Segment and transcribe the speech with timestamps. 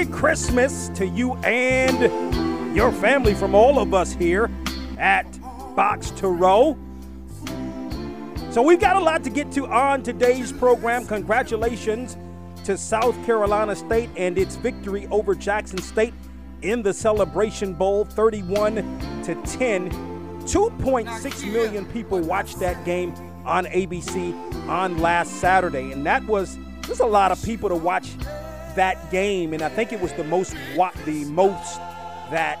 [0.00, 4.50] Merry Christmas to you and your family from all of us here
[4.96, 5.26] at
[5.76, 6.78] Box to Row.
[8.50, 11.06] So we've got a lot to get to on today's program.
[11.06, 12.16] Congratulations
[12.64, 16.14] to South Carolina State and its victory over Jackson State
[16.62, 18.76] in the Celebration Bowl 31
[19.24, 19.90] to 10.
[19.90, 23.12] 2.6 million people watched that game
[23.44, 24.32] on ABC
[24.66, 28.16] on last Saturday and that was there's a lot of people to watch
[28.74, 31.78] that game and I think it was the most wa- the most
[32.30, 32.58] that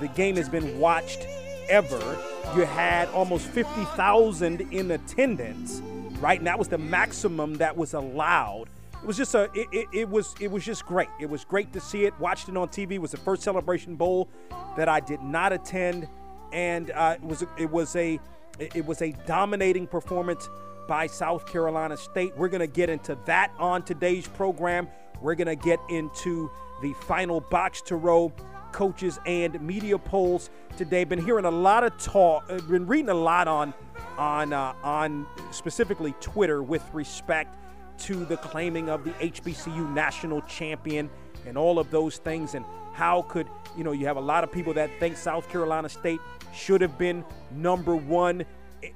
[0.00, 1.26] the game has been watched
[1.68, 2.18] ever.
[2.54, 5.80] You had almost 50,000 in attendance,
[6.20, 6.38] right?
[6.38, 8.68] And that was the maximum that was allowed.
[9.02, 11.08] It was just a it, it, it was it was just great.
[11.20, 12.18] It was great to see it.
[12.18, 12.92] Watched it on TV.
[12.92, 14.28] It was the first Celebration Bowl
[14.76, 16.08] that I did not attend
[16.54, 18.18] and uh, it was it was a
[18.58, 20.48] it was a dominating performance
[20.86, 22.36] by South Carolina State.
[22.36, 24.88] We're going to get into that on today's program.
[25.24, 26.50] We're going to get into
[26.82, 28.30] the final box to row
[28.72, 31.04] coaches and media polls today.
[31.04, 32.44] Been hearing a lot of talk.
[32.50, 33.72] uh, Been reading a lot on
[34.18, 37.56] on uh, on specifically Twitter with respect
[38.00, 41.08] to the claiming of the HBCU national champion
[41.46, 43.48] and all of those things and how could
[43.78, 46.20] you know you have a lot of people that think South Carolina State
[46.52, 48.46] should have been number one i-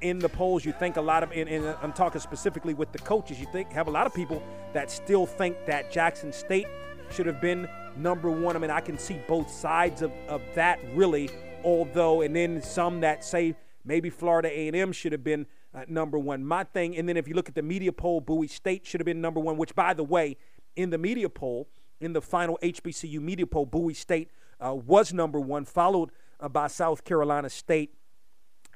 [0.01, 0.65] in the polls.
[0.65, 3.41] You think a lot of, and, and I'm talking specifically with the coaches.
[3.41, 6.67] You think have a lot of people that still think that Jackson State
[7.11, 8.57] should have been number one.
[8.57, 11.31] I mean, I can see both sides of, of that really.
[11.65, 16.45] Although, and then some that say maybe Florida A&M should have been uh, number one.
[16.45, 19.07] My thing, and then if you look at the media poll, Bowie State should have
[19.07, 19.57] been number one.
[19.57, 20.37] Which, by the way,
[20.77, 21.69] in the media poll,
[22.01, 24.31] in the final HBCU media poll, Bowie State
[24.65, 26.11] uh, was number one, followed
[26.41, 27.95] uh, by South Carolina State.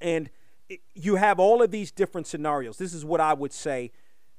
[0.00, 0.30] And
[0.94, 2.78] you have all of these different scenarios.
[2.78, 3.92] This is what I would say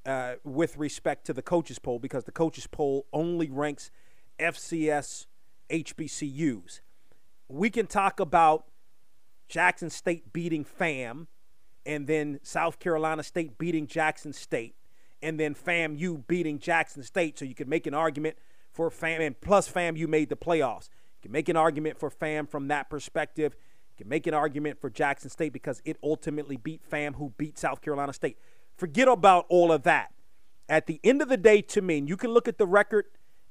[0.05, 3.91] uh, with respect to the coaches poll, because the coaches poll only ranks
[4.39, 5.27] FCS
[5.69, 6.81] HBCUs.
[7.47, 8.65] We can talk about
[9.47, 11.27] Jackson State beating FAM,
[11.85, 14.75] and then South Carolina State beating Jackson State,
[15.21, 17.37] and then FAMU beating Jackson State.
[17.37, 18.37] So you could make an argument
[18.71, 20.89] for FAM, and plus FAMU made the playoffs.
[21.17, 23.55] You can make an argument for FAM from that perspective.
[23.97, 27.81] Can make an argument for Jackson State because it ultimately beat FAM, who beat South
[27.81, 28.37] Carolina State.
[28.75, 30.13] Forget about all of that.
[30.67, 33.05] At the end of the day, to me, and you can look at the record,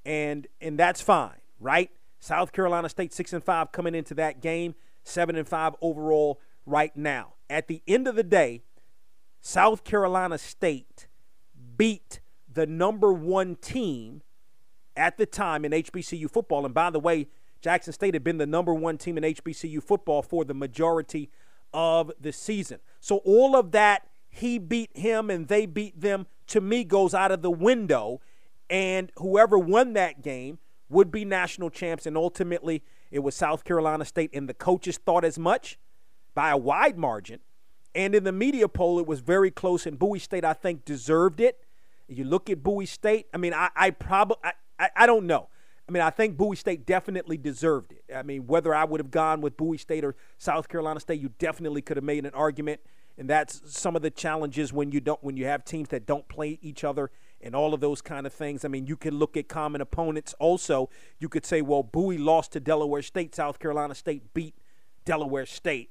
[0.05, 1.91] and and that's fine, right?
[2.19, 6.97] South Carolina State six and five coming into that game, seven and five overall right
[6.97, 7.35] now.
[7.49, 8.63] At the end of the day,
[9.41, 11.07] South Carolina State
[11.77, 12.21] beat
[12.53, 14.23] the number one team
[14.97, 16.65] at the time in HBCU football.
[16.65, 17.29] And by the way,
[17.63, 21.31] Jackson State had been the number one team in HBCU football for the majority
[21.73, 22.81] of the season.
[23.01, 27.31] So all of that, he beat him and they beat them, to me goes out
[27.31, 28.21] of the window.
[28.69, 30.59] And whoever won that game
[30.89, 32.05] would be national champs.
[32.05, 34.31] And ultimately, it was South Carolina State.
[34.33, 35.79] And the coaches thought as much
[36.35, 37.41] by a wide margin.
[37.95, 39.87] And in the media poll, it was very close.
[39.87, 41.61] And Bowie State, I think, deserved it.
[42.09, 43.27] You look at Bowie State.
[43.33, 45.49] I mean, I, I probably, I, I, I don't know.
[45.89, 48.05] I mean, I think Bowie State definitely deserved it.
[48.15, 51.31] I mean, whether I would have gone with Bowie State or South Carolina State, you
[51.39, 52.81] definitely could have made an argument.
[53.19, 56.27] And that's some of the challenges when you don't, when you have teams that don't
[56.29, 58.65] play each other and all of those kind of things.
[58.65, 60.35] I mean, you can look at common opponents.
[60.39, 60.89] Also,
[61.19, 64.55] you could say, well, Bowie lost to Delaware State, South Carolina State beat
[65.05, 65.91] Delaware State.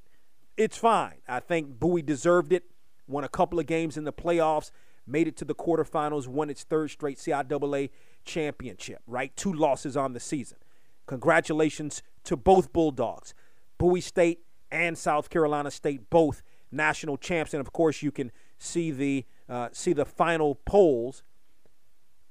[0.56, 1.16] It's fine.
[1.28, 2.64] I think Bowie deserved it.
[3.06, 4.70] Won a couple of games in the playoffs,
[5.06, 7.90] made it to the quarterfinals, won its third straight CIAA
[8.24, 9.34] championship, right?
[9.36, 10.58] Two losses on the season.
[11.06, 13.34] Congratulations to both Bulldogs,
[13.78, 14.40] Bowie State
[14.70, 17.52] and South Carolina State, both national champs.
[17.54, 21.22] And of course, you can see the uh, see the final polls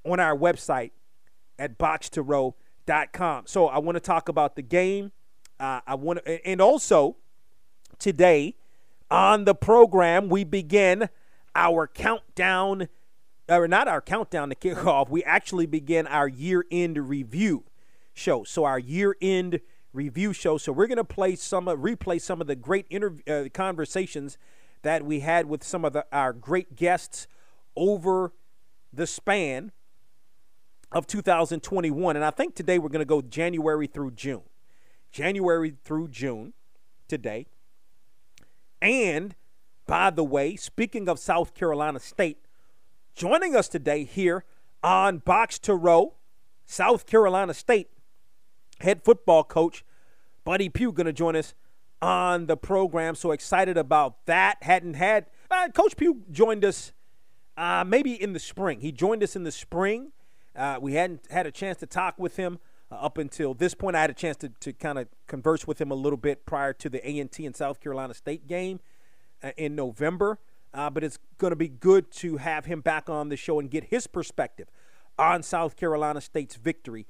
[0.04, 0.90] on our website
[1.58, 3.44] at box2row.com.
[3.46, 5.12] So I want to talk about the game.
[5.60, 7.16] Uh, I want and also
[7.98, 8.56] today
[9.10, 11.08] on the program we begin
[11.54, 12.88] our countdown,
[13.60, 15.08] or not our countdown to kickoff.
[15.08, 17.64] We actually begin our year-end review
[18.14, 18.44] show.
[18.44, 19.60] So our year-end
[19.92, 20.58] review show.
[20.58, 24.38] So we're going to play some, replay some of the great interview uh, conversations
[24.82, 27.26] that we had with some of the, our great guests
[27.76, 28.32] over
[28.92, 29.72] the span
[30.90, 32.16] of 2021.
[32.16, 34.42] And I think today we're going to go January through June.
[35.10, 36.54] January through June
[37.06, 37.46] today.
[38.80, 39.34] And
[39.86, 42.41] by the way, speaking of South Carolina State,
[43.14, 44.44] joining us today here
[44.82, 46.14] on Box to Row,
[46.66, 47.88] South Carolina State
[48.80, 49.84] head football coach
[50.44, 51.54] Buddy Pough going to join us
[52.00, 53.14] on the program.
[53.14, 54.58] So excited about that.
[54.62, 56.92] Hadn't had uh, Coach Pough joined us
[57.56, 58.80] uh, maybe in the spring.
[58.80, 60.12] He joined us in the spring.
[60.56, 62.58] Uh, we hadn't had a chance to talk with him
[62.90, 63.94] uh, up until this point.
[63.94, 66.72] I had a chance to, to kind of converse with him a little bit prior
[66.74, 68.80] to the A&T and South Carolina State game
[69.42, 70.38] uh, in November.
[70.74, 73.70] Uh, but it's going to be good to have him back on the show and
[73.70, 74.68] get his perspective
[75.18, 77.06] on South Carolina State's victory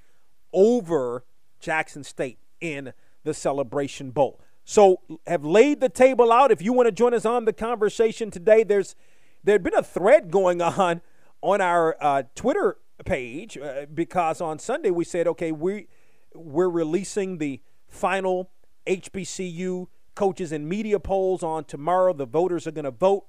[0.52, 1.24] over
[1.60, 2.92] Jackson State in
[3.24, 4.40] the Celebration Bowl.
[4.64, 6.50] So have laid the table out.
[6.50, 8.94] If you want to join us on the conversation today, there's
[9.42, 11.00] there'd been a thread going on
[11.40, 15.88] on our uh, Twitter page uh, because on Sunday we said, okay, we
[16.34, 18.50] we're releasing the final
[18.86, 22.12] HBCU coaches and media polls on tomorrow.
[22.12, 23.24] The voters are going to vote,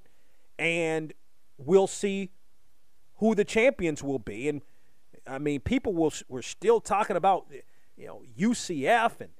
[0.58, 1.12] and
[1.58, 2.30] we'll see
[3.16, 4.48] who the champions will be.
[4.48, 4.62] And
[5.26, 7.46] I mean, people will were still talking about
[7.96, 9.30] you know UCF and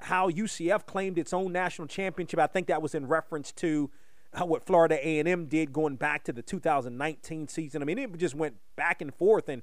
[0.00, 2.38] how UCF claimed its own national championship.
[2.38, 3.90] I think that was in reference to
[4.32, 7.82] uh, what Florida A&M did going back to the 2019 season.
[7.82, 9.62] I mean, it just went back and forth, and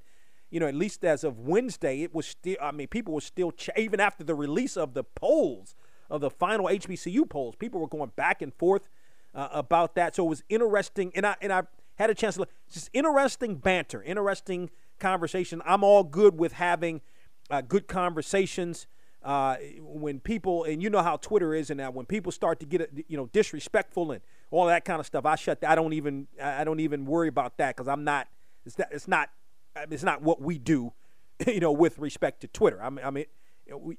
[0.49, 2.57] you know, at least as of Wednesday, it was still.
[2.61, 5.75] I mean, people were still ch- even after the release of the polls
[6.09, 8.89] of the final HBCU polls, people were going back and forth
[9.33, 10.15] uh, about that.
[10.15, 11.63] So it was interesting, and I and I
[11.95, 12.49] had a chance to look.
[12.71, 14.69] Just interesting banter, interesting
[14.99, 15.61] conversation.
[15.65, 17.01] I'm all good with having
[17.49, 18.87] uh, good conversations
[19.23, 22.65] uh, when people and you know how Twitter is and that when people start to
[22.65, 25.63] get you know disrespectful and all that kind of stuff, I shut.
[25.63, 28.27] I don't even I don't even worry about that because I'm not.
[28.65, 28.87] It's not.
[28.91, 29.29] It's not.
[29.89, 30.93] It's not what we do,
[31.47, 32.81] you know, with respect to Twitter.
[32.81, 33.25] I mean, I mean,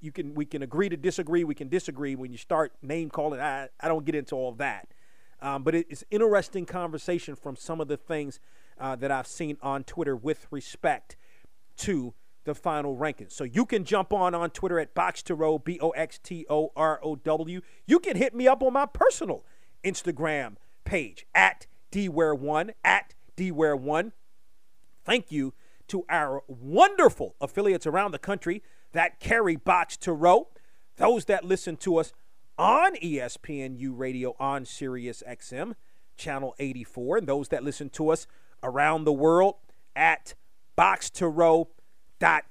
[0.01, 1.45] you can we can agree to disagree.
[1.45, 3.41] We can disagree when you start name calling.
[3.41, 4.89] I I don't get into all that,
[5.43, 8.41] um, but it's interesting conversation from some of the things
[8.79, 11.17] uh, that I've seen on Twitter with respect
[11.79, 13.33] to the final rankings.
[13.33, 16.47] So you can jump on on Twitter at Box to Row, B O X T
[16.49, 17.61] O R O W.
[17.87, 19.45] You can hit me up on my personal
[19.85, 24.13] Instagram page at DWare1, at DWare1.
[25.05, 25.55] Thank you
[25.89, 28.63] to our wonderful affiliates around the country
[28.93, 30.49] that carry Box to Row,
[30.97, 32.13] those that listen to us
[32.63, 35.75] on ESPNU Radio on Sirius XM,
[36.17, 38.29] channel 84, and those that listen to us
[38.63, 39.57] around the world
[39.97, 40.35] at
[40.77, 41.67] Box to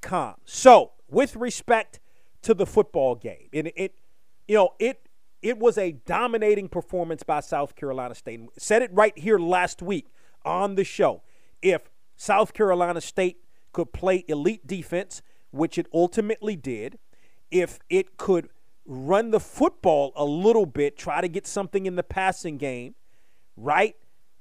[0.01, 0.35] com.
[0.43, 2.01] So, with respect
[2.41, 3.95] to the football game, and it,
[4.49, 5.07] you know, it
[5.41, 8.41] it was a dominating performance by South Carolina State.
[8.57, 10.07] Said it right here last week
[10.43, 11.23] on the show.
[11.61, 13.37] If South Carolina State
[13.71, 15.21] could play elite defense,
[15.51, 16.99] which it ultimately did,
[17.49, 18.49] if it could
[18.91, 22.93] run the football a little bit, try to get something in the passing game,
[23.55, 23.95] right?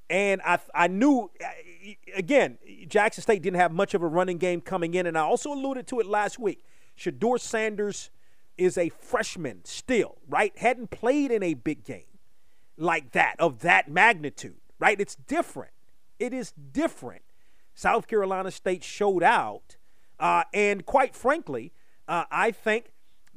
[0.08, 1.30] And I, I knew,
[2.16, 5.52] again, Jackson State didn't have much of a running game coming in, and I also
[5.52, 6.64] alluded to it last week.
[6.98, 8.10] Shedeur Sanders
[8.58, 10.52] is a freshman still, right?
[10.58, 12.18] Hadn't played in a big game
[12.76, 15.00] like that, of that magnitude, right?
[15.00, 15.72] It's different.
[16.18, 17.22] It is different.
[17.72, 19.76] South Carolina State showed out,
[20.18, 21.72] uh, and quite frankly,
[22.08, 22.90] uh, I think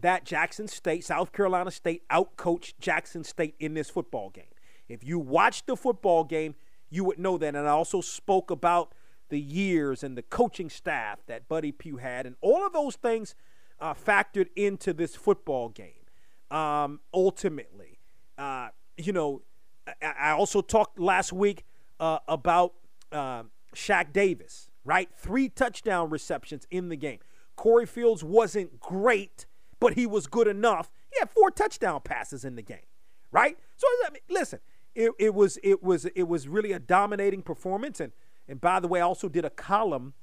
[0.04, 4.46] that Jackson State, South Carolina State, outcoached Jackson State in this football game.
[4.88, 6.56] If you watched the football game,
[6.90, 7.56] you would know that.
[7.56, 8.94] And I also spoke about
[9.30, 13.34] the years and the coaching staff that Buddy Pough had, and all of those things
[13.80, 16.06] uh, factored into this football game.
[16.52, 18.00] Um, ultimately,
[18.38, 19.42] uh, you know,
[19.88, 21.66] I, I, also talked last week
[22.00, 22.74] uh, about
[23.12, 23.44] uh,
[23.76, 25.10] Shaq Davis, right?
[25.16, 27.20] Three touchdown receptions in the game.
[27.56, 29.48] Corey Fields wasn't great,
[29.84, 30.90] but he was good enough.
[31.12, 32.88] He had four touchdown passes in the game,
[33.34, 33.58] right?
[33.76, 34.60] So I mean, listen,
[34.96, 38.00] it, it was it was it was really a dominating performance.
[38.00, 38.14] And
[38.48, 40.14] and by the way, I also did a column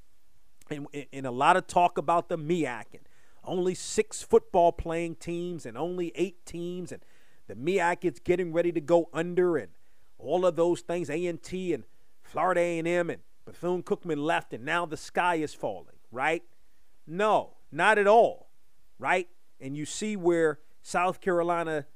[0.71, 3.03] and, and a lot of talk about the MEAC and
[3.45, 7.05] only six football playing teams and only eight teams and
[7.47, 9.73] the MEAC is getting ready to go under and
[10.19, 11.11] all of those things.
[11.11, 11.85] A&T and
[12.23, 16.45] Florida A&M and Bethune Cookman left, and now the sky is falling, right?
[17.07, 18.51] No, not at all,
[18.99, 19.29] right?
[19.61, 21.87] And you see where South Carolina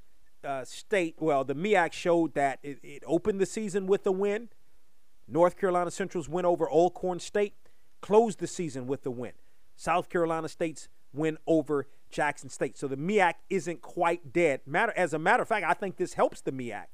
[0.43, 4.49] uh, State, well, the MEAC showed that it, it opened the season with a win.
[5.27, 7.55] North Carolina Central's win over Alcorn State
[8.01, 9.31] closed the season with a win.
[9.75, 12.77] South Carolina State's win over Jackson State.
[12.77, 14.61] So the MEAC isn't quite dead.
[14.65, 16.85] Matter as a matter of fact, I think this helps the MEAC.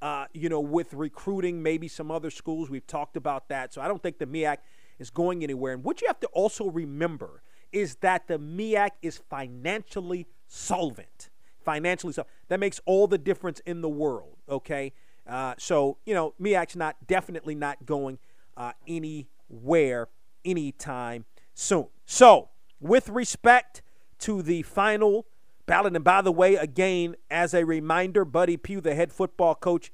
[0.00, 2.68] Uh, you know, with recruiting, maybe some other schools.
[2.68, 3.72] We've talked about that.
[3.72, 4.58] So I don't think the MEAC
[4.98, 5.72] is going anywhere.
[5.72, 7.42] And what you have to also remember
[7.74, 11.30] is that the MEAC is financially solvent.
[11.64, 12.34] Financially solvent.
[12.48, 14.36] That makes all the difference in the world.
[14.48, 14.92] Okay.
[15.26, 18.18] Uh, so you know, MEAC's not definitely not going
[18.56, 20.08] uh, anywhere
[20.44, 21.88] anytime soon.
[22.06, 22.50] So
[22.80, 23.82] with respect
[24.20, 25.26] to the final
[25.66, 25.94] ballot.
[25.94, 29.92] And by the way, again, as a reminder, Buddy Pough, the head football coach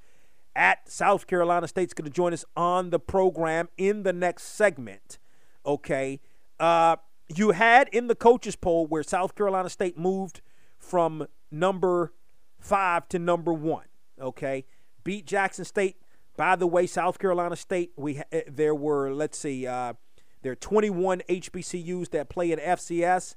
[0.54, 4.44] at South Carolina State, is going to join us on the program in the next
[4.44, 5.18] segment.
[5.64, 6.20] Okay.
[6.58, 6.96] Uh,
[7.36, 10.40] you had in the coaches poll where South Carolina State moved
[10.78, 12.12] from number
[12.58, 13.86] five to number one.
[14.20, 14.64] Okay.
[15.04, 15.96] Beat Jackson State.
[16.36, 19.94] By the way, South Carolina State, we eh, there were let's see, uh,
[20.42, 23.34] there are 21 HBCUs that play in FCS,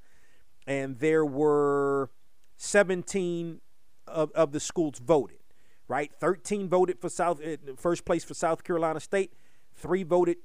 [0.65, 2.09] and there were
[2.57, 3.59] 17
[4.07, 5.39] of, of the schools voted,
[5.87, 6.11] right?
[6.19, 9.33] 13 voted for South uh, first place for South Carolina State,
[9.75, 10.37] three voted,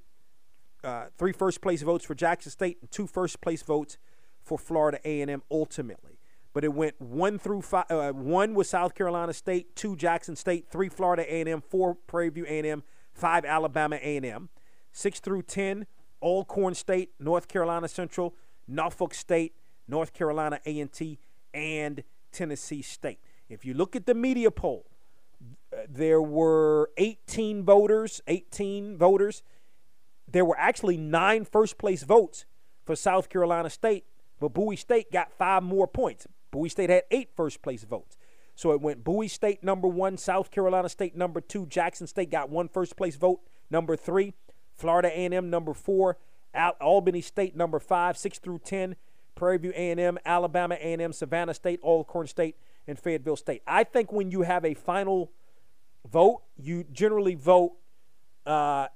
[0.84, 3.98] uh, three first place votes for Jackson State, and two first place votes
[4.42, 6.18] for Florida A&M ultimately.
[6.54, 7.84] But it went one through five.
[7.90, 12.46] Uh, one was South Carolina State, two Jackson State, three Florida A&M, four Prairie View
[12.48, 12.82] A&M,
[13.12, 14.48] five Alabama A&M,
[14.92, 15.86] six through ten
[16.22, 18.34] Alcorn State, North Carolina Central,
[18.66, 19.54] Norfolk State,
[19.86, 21.18] North Carolina A&T,
[21.54, 23.20] and Tennessee State.
[23.48, 24.86] If you look at the media poll,
[25.88, 29.42] there were 18 voters, 18 voters.
[30.30, 32.44] There were actually nine first place votes
[32.84, 34.04] for South Carolina State,
[34.40, 36.26] but Bowie State got five more points.
[36.50, 38.16] Bowie State had eight first place votes.
[38.54, 42.50] So it went Bowie State number one, South Carolina State number two, Jackson State got
[42.50, 44.34] one first place vote, number three,
[44.74, 46.18] Florida A&M number four,
[46.54, 48.96] Al- Albany State number five, six through ten,
[49.34, 52.56] Prairie View A&M, Alabama A&M, Savannah State, Alcorn State,
[52.86, 53.62] and Fayetteville State.
[53.66, 55.30] I think when you have a final
[56.10, 57.74] vote, you generally vote.
[58.44, 58.88] Uh,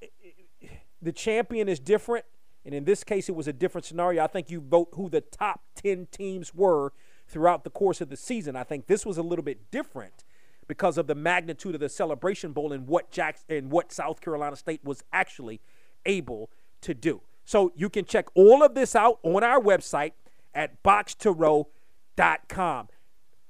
[1.02, 2.24] the champion is different,
[2.64, 4.22] and in this case, it was a different scenario.
[4.22, 6.92] I think you vote who the top ten teams were
[7.26, 8.56] throughout the course of the season.
[8.56, 10.24] I think this was a little bit different
[10.68, 14.56] because of the magnitude of the Celebration Bowl and what Jackson and what South Carolina
[14.56, 15.60] State was actually
[16.06, 16.50] able
[16.82, 17.22] to do.
[17.44, 20.12] So you can check all of this out on our website
[20.54, 22.88] at boxtorow.com.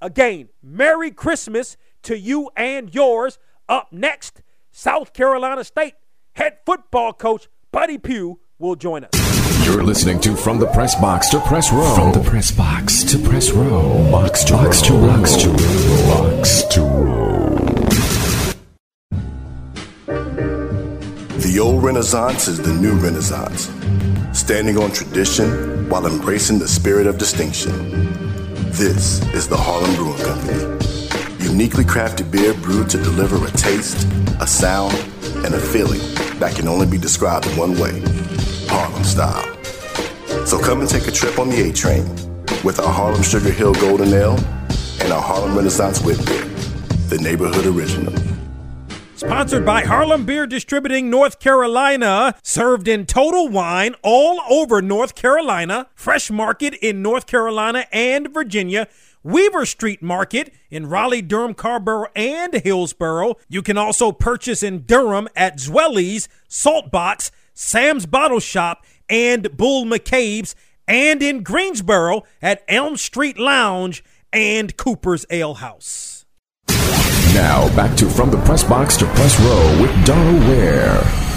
[0.00, 3.38] Again, Merry Christmas to you and yours.
[3.68, 5.94] Up next, South Carolina State
[6.34, 9.66] head football coach Buddy Pough will join us.
[9.66, 11.94] You're listening to From the Press Box to Press Row.
[11.94, 14.10] From the Press Box to Press Row.
[14.10, 16.36] Box to Box to Box to Row.
[16.36, 17.22] Box to Row.
[21.38, 23.70] The old Renaissance is the new Renaissance,
[24.38, 27.72] standing on tradition while embracing the spirit of distinction.
[28.72, 31.44] This is the Harlem Brewing Company.
[31.44, 34.06] Uniquely crafted beer brewed to deliver a taste,
[34.40, 34.94] a sound,
[35.44, 36.00] and a feeling
[36.38, 38.02] that can only be described in one way
[38.68, 39.46] Harlem style.
[40.46, 42.04] So come and take a trip on the A train
[42.64, 44.38] with our Harlem Sugar Hill Golden Ale
[45.00, 46.44] and our Harlem Renaissance Wit Beer,
[47.08, 48.12] the neighborhood original.
[49.16, 55.87] Sponsored by Harlem Beer Distributing North Carolina, served in total wine all over North Carolina,
[55.94, 58.88] Fresh Market in North Carolina and Virginia,
[59.23, 63.37] Weaver Street Market in Raleigh, Durham, Carrboro, and Hillsborough.
[63.49, 70.55] You can also purchase in Durham at Zweli's, Saltbox, Sam's Bottle Shop, and Bull McCabe's,
[70.88, 74.02] and in Greensboro at Elm Street Lounge
[74.33, 76.25] and Cooper's Ale House.
[77.35, 81.31] Now, back to From the Press Box to Press Row with Donald Ware.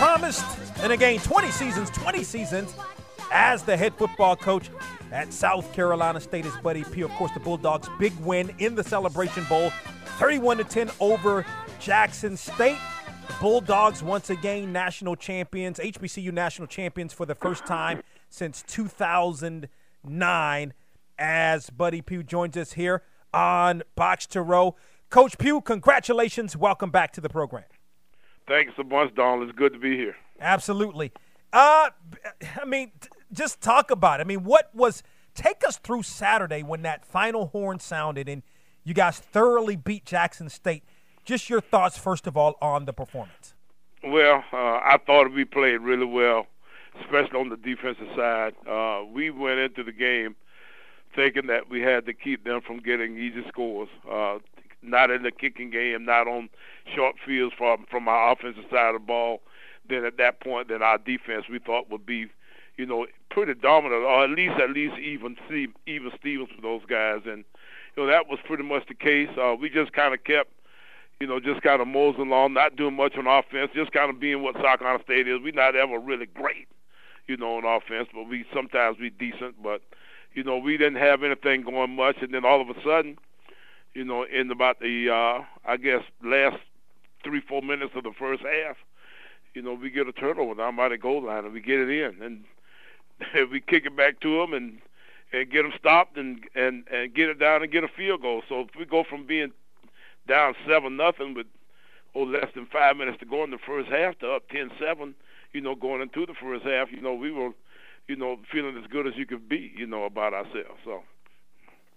[0.00, 0.46] Promised,
[0.78, 2.74] and again, 20 seasons, 20 seasons
[3.30, 4.70] as the head football coach
[5.12, 7.02] at South Carolina State is Buddy P.
[7.02, 9.70] Of course, the Bulldogs' big win in the Celebration Bowl,
[10.18, 11.44] 31 to 10 over
[11.80, 12.78] Jackson State.
[13.28, 20.72] The Bulldogs once again national champions, HBCU national champions for the first time since 2009.
[21.18, 23.02] As Buddy Pough joins us here
[23.34, 24.76] on Box to Row.
[25.10, 26.56] Coach Pough, congratulations.
[26.56, 27.64] Welcome back to the program.
[28.46, 29.48] Thanks so much, Donald.
[29.48, 30.16] It's good to be here.
[30.40, 31.12] Absolutely.
[31.52, 31.90] Uh,
[32.60, 34.22] I mean, t- just talk about it.
[34.22, 35.02] I mean, what was
[35.34, 38.42] take us through Saturday when that final horn sounded and
[38.84, 40.84] you guys thoroughly beat Jackson State.
[41.24, 43.54] Just your thoughts, first of all, on the performance.
[44.02, 46.46] Well, uh, I thought we played really well,
[47.02, 48.54] especially on the defensive side.
[48.66, 50.34] Uh, we went into the game
[51.14, 53.88] thinking that we had to keep them from getting easy scores.
[54.10, 54.38] Uh,
[54.82, 56.48] not in the kicking game, not on
[56.94, 59.42] short fields from from our offensive side of the ball.
[59.88, 62.26] Then at that point, then our defense we thought would be,
[62.76, 66.82] you know, pretty dominant, or at least at least even Steve, even Stevens with those
[66.88, 67.44] guys, and
[67.96, 69.28] you know that was pretty much the case.
[69.40, 70.50] Uh, we just kind of kept
[71.20, 74.18] you know, just kind of moseying along, not doing much on offense, just kind of
[74.18, 75.38] being what South Carolina State is.
[75.42, 76.66] We're not ever really great,
[77.28, 79.62] you know, on offense, but we sometimes we decent.
[79.62, 79.82] But
[80.32, 83.18] you know, we didn't have anything going much, and then all of a sudden,
[83.94, 86.58] you know, in about the uh, I guess last
[87.24, 88.76] three four minutes of the first half,
[89.54, 91.90] you know, we get a turnover down by the goal line, and we get it
[91.90, 94.80] in, and we kick it back to them, and
[95.32, 98.42] and get them stopped, and and and get it down and get a field goal.
[98.48, 99.52] So if we go from being
[100.28, 101.46] down seven nothing with
[102.14, 105.14] oh less than five minutes to go in the first half to up ten seven,
[105.52, 107.50] you know, going into the first half, you know, we were,
[108.08, 110.80] you know, feeling as good as you could be, you know, about ourselves.
[110.84, 111.02] So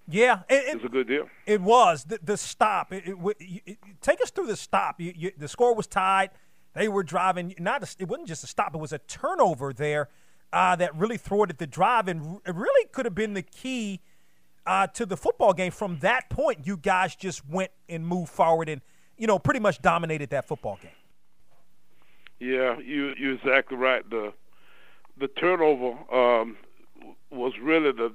[0.08, 1.30] Yeah, it, was a good deal.
[1.46, 2.92] It was the, the stop.
[2.92, 5.00] It, it, it, take us through the stop.
[5.00, 6.32] You, you, the score was tied.
[6.74, 7.56] They were driving.
[7.58, 8.76] Not a, it wasn't just a stop.
[8.76, 10.10] It was a turnover there
[10.52, 14.02] uh, that really thwarted the drive, and it really could have been the key
[14.66, 15.72] uh, to the football game.
[15.72, 18.82] From that point, you guys just went and moved forward, and
[19.18, 20.92] you know pretty much dominated that football game.
[22.40, 24.08] Yeah, you you're exactly right.
[24.10, 24.34] The
[25.18, 26.58] the turnover um,
[27.32, 28.14] was really the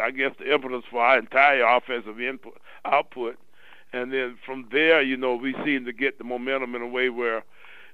[0.00, 3.38] I guess the impetus for our entire offensive input output,
[3.92, 7.08] and then from there, you know, we seemed to get the momentum in a way
[7.08, 7.44] where,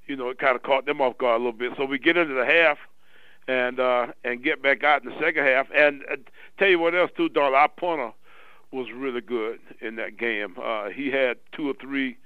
[0.07, 1.73] you know, it kind of caught them off guard a little bit.
[1.77, 2.79] So we get into the half,
[3.49, 5.67] and uh, and get back out in the second half.
[5.75, 6.17] And uh,
[6.59, 8.13] tell you what else too, Darla, our punter
[8.71, 10.57] was really good in that game.
[10.63, 12.17] Uh, he had two or three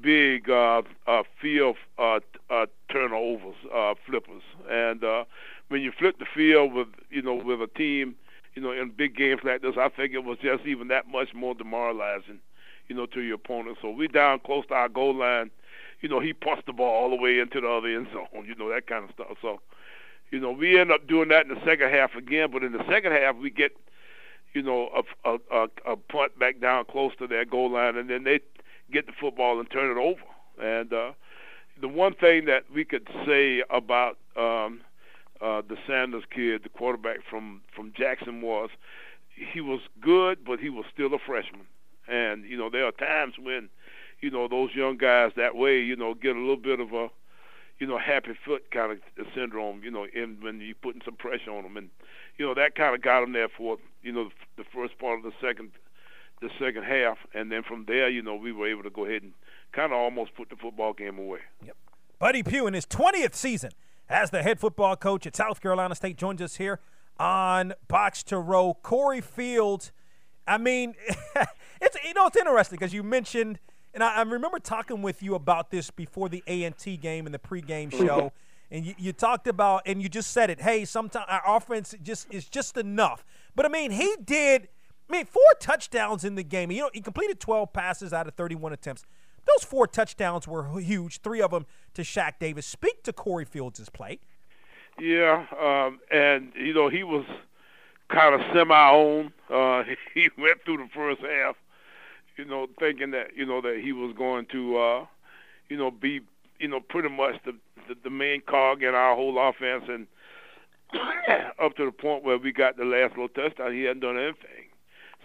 [0.00, 5.24] big uh, uh, field uh, uh, turnovers, uh, flippers, and uh,
[5.68, 8.14] when you flip the field with you know with a team,
[8.54, 11.34] you know in big games like this, I think it was just even that much
[11.34, 12.40] more demoralizing,
[12.88, 13.78] you know, to your opponent.
[13.82, 15.50] So we down close to our goal line.
[16.00, 18.46] You know, he punched the ball all the way into the other end zone.
[18.46, 19.36] You know that kind of stuff.
[19.42, 19.60] So
[20.30, 22.84] you know, we end up doing that in the second half again, but in the
[22.90, 23.72] second half we get,
[24.54, 24.90] you know,
[25.24, 28.40] a, a, a, a punt back down close to their goal line, and then they
[28.92, 30.20] get the football and turn it over.
[30.60, 31.12] And uh,
[31.80, 34.80] the one thing that we could say about um,
[35.40, 38.70] uh, the Sanders kid, the quarterback from from Jackson, was
[39.52, 41.66] he was good, but he was still a freshman.
[42.08, 43.68] And you know, there are times when,
[44.20, 47.10] you know, those young guys that way, you know, get a little bit of a
[47.78, 51.50] you know, happy foot kind of syndrome, you know, in when you're putting some pressure
[51.50, 51.90] on them, and
[52.38, 55.24] you know that kind of got them there for you know the first part of
[55.24, 55.70] the second
[56.40, 59.22] the second half, and then from there, you know, we were able to go ahead
[59.22, 59.32] and
[59.72, 61.40] kind of almost put the football game away.
[61.64, 61.76] Yep.
[62.18, 63.70] Buddy Pough in his 20th season
[64.08, 66.80] as the head football coach at South Carolina State joins us here
[67.18, 68.74] on Box to Row.
[68.82, 69.92] Corey Fields,
[70.46, 70.94] I mean,
[71.80, 73.58] it's you know it's interesting because you mentioned–
[73.96, 77.24] and I, I, remember talking with you about this before the A and T game
[77.24, 78.30] and the pregame show,
[78.70, 80.60] and you, you, talked about and you just said it.
[80.60, 83.24] Hey, sometimes our offense just is just enough.
[83.54, 84.68] But I mean, he did.
[85.08, 86.70] I mean, four touchdowns in the game.
[86.70, 89.02] You know, he completed 12 passes out of 31 attempts.
[89.46, 91.20] Those four touchdowns were huge.
[91.20, 92.66] Three of them to Shaq Davis.
[92.66, 94.18] Speak to Corey Fields' play.
[94.98, 97.24] Yeah, um, and you know he was
[98.08, 99.32] kind of semi-on.
[99.50, 101.56] Uh, he went through the first half
[102.36, 105.06] you know, thinking that you know that he was going to, uh,
[105.68, 106.20] you know, be
[106.58, 107.52] you know pretty much the
[107.88, 110.06] the, the main cog in our whole offense, and
[111.62, 114.68] up to the point where we got the last little touchdown, he hadn't done anything.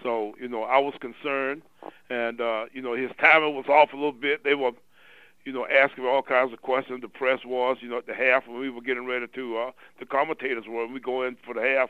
[0.03, 1.63] So you know, I was concerned,
[2.09, 4.43] and uh, you know, his timing was off a little bit.
[4.43, 4.71] They were,
[5.45, 7.01] you know, asking all kinds of questions.
[7.01, 9.71] The press was, you know, at the half when we were getting ready to, uh,
[9.99, 10.85] the commentators were.
[10.85, 11.89] When we go in for the half,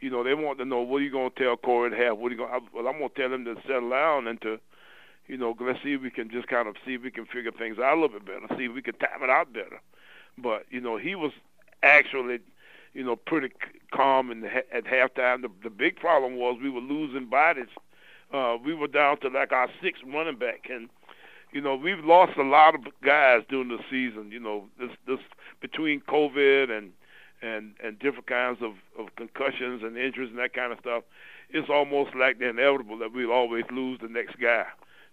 [0.00, 2.18] you know, they want to know what are you going to tell Corey at half.
[2.18, 2.68] What are you going?
[2.74, 4.58] Well, I'm going to tell him to settle down and to,
[5.26, 7.52] you know, let's see if we can just kind of see if we can figure
[7.52, 8.54] things out a little bit better.
[8.58, 9.80] See if we can time it out better.
[10.36, 11.32] But you know, he was
[11.82, 12.40] actually,
[12.94, 13.54] you know, pretty
[13.92, 15.42] calm the, at halftime.
[15.42, 17.68] The, the big problem was we were losing bodies.
[18.32, 20.88] Uh, we were down to like our sixth running back, and
[21.52, 24.30] you know, we've lost a lot of guys during the season.
[24.32, 25.18] You know, this this
[25.60, 26.92] between COVID and
[27.42, 31.04] and and different kinds of of concussions and injuries and that kind of stuff,
[31.50, 34.64] it's almost like the inevitable that we'll always lose the next guy.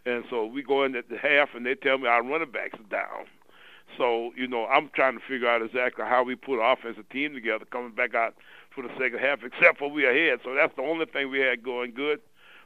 [0.05, 2.79] And so we go in at the half, and they tell me our running backs
[2.79, 3.25] are down.
[3.97, 7.34] So you know, I'm trying to figure out exactly how we put an offensive team
[7.34, 8.36] together coming back out
[8.73, 10.39] for the second half, except for we are ahead.
[10.45, 12.21] So that's the only thing we had going good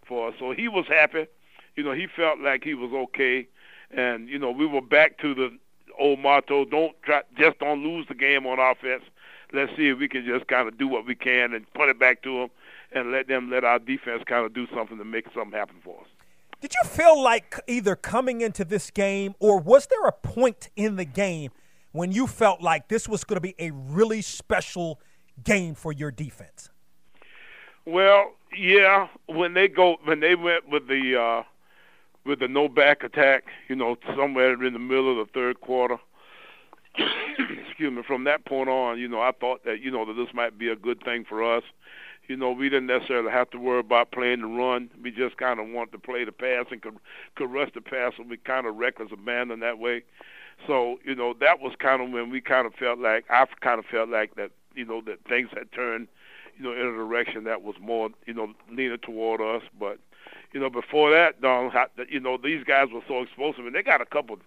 [0.08, 0.36] for us.
[0.40, 1.28] So he was happy.
[1.76, 3.48] You know, he felt like he was okay,
[3.92, 5.58] and you know, we were back to the
[6.00, 9.04] old motto: don't try, just don't lose the game on offense.
[9.52, 12.00] Let's see if we can just kind of do what we can and put it
[12.00, 12.50] back to them,
[12.92, 16.00] and let them let our defense kind of do something to make something happen for
[16.02, 16.08] us.
[16.62, 20.96] Did you feel like either coming into this game or was there a point in
[20.96, 21.52] the game
[21.92, 25.00] when you felt like this was going to be a really special
[25.44, 26.70] game for your defense?
[27.86, 31.44] Well, yeah, when they go when they went with the uh
[32.26, 35.98] with the no back attack, you know, somewhere in the middle of the third quarter.
[36.98, 40.34] excuse me, from that point on, you know, I thought that, you know, that this
[40.34, 41.64] might be a good thing for us
[42.28, 44.90] you know, we didn't necessarily have to worry about playing the run.
[45.02, 46.98] We just kind of want to play the pass and could,
[47.36, 50.04] could rush the pass, and we kind of reckless abandon that way.
[50.66, 53.80] So, you know, that was kind of when we kind of felt like I kind
[53.80, 56.08] of felt like that, you know, that things had turned,
[56.58, 59.64] you know, in a direction that was more, you know, leaning toward us.
[59.80, 60.00] But,
[60.54, 61.72] you know, before that, Don,
[62.10, 64.38] you know, these guys were so explosive, and they got a couple,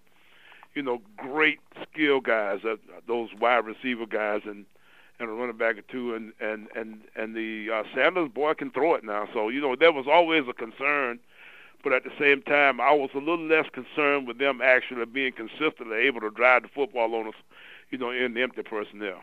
[0.73, 1.59] you know, great
[1.91, 2.75] skill guys, uh,
[3.07, 4.65] those wide receiver guys, and
[5.19, 8.71] and a running back or two, and and and and the uh, Sanders boy can
[8.71, 9.27] throw it now.
[9.33, 11.19] So you know there was always a concern,
[11.83, 15.33] but at the same time I was a little less concerned with them actually being
[15.33, 17.35] consistently able to drive the football on us,
[17.89, 19.21] you know, in the empty personnel.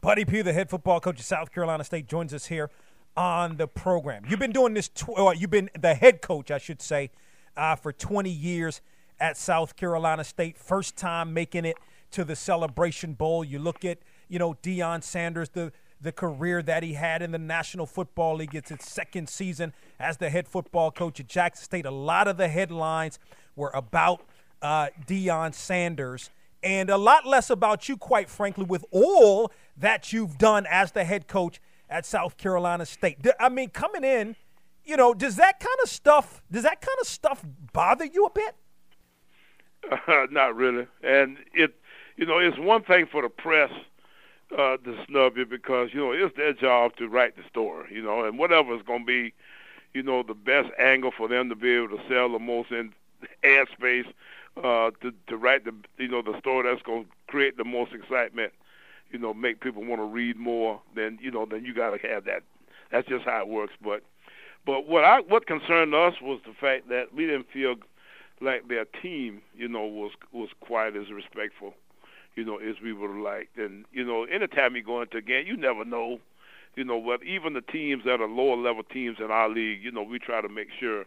[0.00, 2.70] Buddy Pough, the head football coach of South Carolina State, joins us here
[3.16, 4.22] on the program.
[4.28, 4.88] You've been doing this.
[4.88, 7.10] Tw- or you've been the head coach, I should say,
[7.56, 8.80] uh, for 20 years
[9.18, 10.56] at South Carolina State.
[10.56, 11.76] First time making it
[12.12, 13.44] to the Celebration Bowl.
[13.44, 17.38] You look at you know, Deion Sanders, the the career that he had in the
[17.38, 18.54] National Football League.
[18.54, 21.86] It's its second season as the head football coach at Jackson State.
[21.86, 23.18] A lot of the headlines
[23.56, 24.22] were about
[24.62, 26.30] uh, Deion Sanders
[26.62, 31.04] and a lot less about you, quite frankly, with all that you've done as the
[31.04, 33.18] head coach at South Carolina State.
[33.40, 34.36] I mean, coming in,
[34.84, 38.30] you know, does that kind of stuff does that kind of stuff bother you a
[38.30, 38.56] bit?
[39.90, 41.74] Uh, not really, and it,
[42.16, 43.70] you know, it's one thing for the press
[44.52, 48.02] uh, to snub you because you know it's their job to write the story, you
[48.02, 49.34] know, and whatever is going to be,
[49.94, 52.92] you know, the best angle for them to be able to sell the most in
[53.44, 54.06] ad space
[54.56, 57.92] uh, to to write the you know the story that's going to create the most
[57.92, 58.52] excitement,
[59.10, 60.80] you know, make people want to read more.
[60.94, 62.42] Then you know, then you got to have that.
[62.90, 63.74] That's just how it works.
[63.82, 64.02] But
[64.66, 67.76] but what I what concerned us was the fact that we didn't feel
[68.40, 71.74] like their team, you know, was was quite as respectful
[72.38, 73.58] you know, as we would have liked.
[73.58, 76.20] And, you know, anytime you go into a game, you never know,
[76.76, 79.90] you know, what even the teams that are lower level teams in our league, you
[79.90, 81.04] know, we try to make sure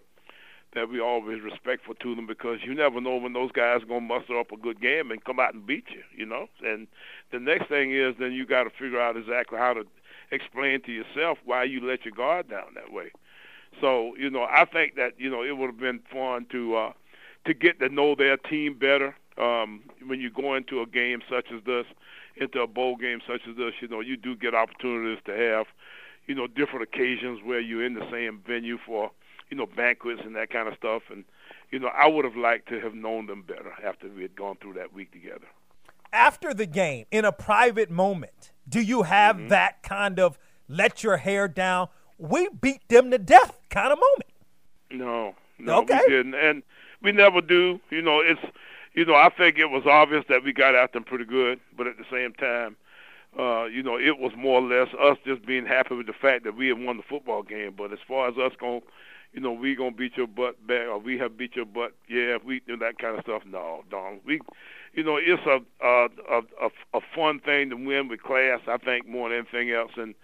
[0.73, 4.01] that we always respectful to them because you never know when those guys are gonna
[4.01, 6.47] muster up a good game and come out and beat you, you know.
[6.65, 6.87] And
[7.31, 9.85] the next thing is then you got to figure out exactly how to
[10.31, 13.11] explain to yourself why you let your guard down that way.
[13.79, 16.93] So you know, I think that you know it would have been fun to uh,
[17.45, 21.47] to get to know their team better um, when you go into a game such
[21.53, 21.85] as this,
[22.35, 25.67] into a bowl game such as this, you know, you do get opportunities to have,
[26.27, 29.11] you know, different occasions where you're in the same venue for,
[29.51, 31.03] you know, banquets and that kind of stuff.
[31.11, 31.25] And,
[31.69, 34.55] you know, I would have liked to have known them better after we had gone
[34.59, 35.45] through that week together.
[36.13, 39.47] After the game, in a private moment, do you have mm-hmm.
[39.49, 44.29] that kind of let your hair down, we beat them to death kind of moment?
[44.89, 46.01] No, no, okay.
[46.07, 46.35] we didn't.
[46.35, 46.63] And
[47.01, 47.79] we never do.
[47.89, 48.41] You know, it's
[48.93, 51.87] you know, I think it was obvious that we got at them pretty good, but
[51.87, 52.75] at the same time,
[53.39, 56.43] uh, you know, it was more or less us just being happy with the fact
[56.43, 57.73] that we had won the football game.
[57.77, 58.81] But as far as us going,
[59.33, 62.35] you know, we gonna beat your butt back, or we have beat your butt, yeah,
[62.35, 63.43] if we do that kind of stuff.
[63.45, 64.25] No, don't.
[64.25, 64.41] We,
[64.93, 66.07] you know, it's a a
[66.61, 68.59] a a fun thing to win with class.
[68.67, 70.15] I think more than anything else, and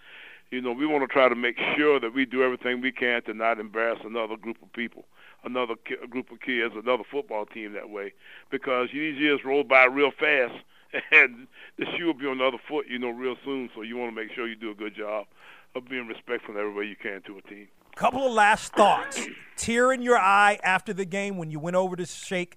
[0.50, 3.22] you know, we want to try to make sure that we do everything we can
[3.22, 5.04] to not embarrass another group of people
[5.44, 8.12] another ki- group of kids, another football team that way,
[8.50, 10.54] because these years roll by real fast,
[11.12, 11.46] and
[11.78, 13.70] the shoe will be on the other foot, you know, real soon.
[13.74, 15.26] So you want to make sure you do a good job
[15.74, 17.68] of being respectful in every way you can to a team.
[17.98, 19.26] Couple of last thoughts.
[19.56, 22.56] Tear in your eye after the game when you went over to shake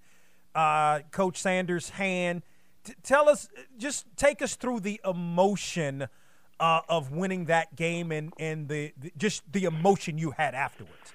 [0.53, 2.43] uh, Coach Sanders' hand.
[2.83, 6.07] T- tell us, just take us through the emotion
[6.59, 11.11] uh, of winning that game and and the, the just the emotion you had afterwards.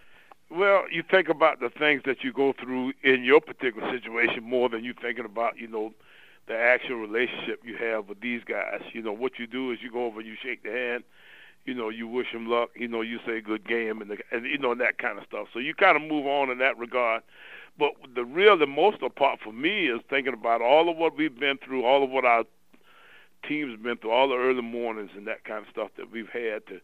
[0.50, 4.68] Well, you think about the things that you go through in your particular situation more
[4.68, 5.94] than you're thinking about, you know,
[6.48, 8.82] the actual relationship you have with these guys.
[8.92, 11.04] You know, what you do is you go over, and you shake the hand,
[11.66, 14.46] you know, you wish them luck, you know, you say good game, and, the, and
[14.46, 15.48] you know, and that kind of stuff.
[15.52, 17.22] So you kind of move on in that regard.
[17.78, 21.38] But the real, the most part for me is thinking about all of what we've
[21.38, 22.44] been through, all of what our
[23.46, 26.66] teams been through all the early mornings and that kind of stuff that we've had
[26.68, 26.80] to,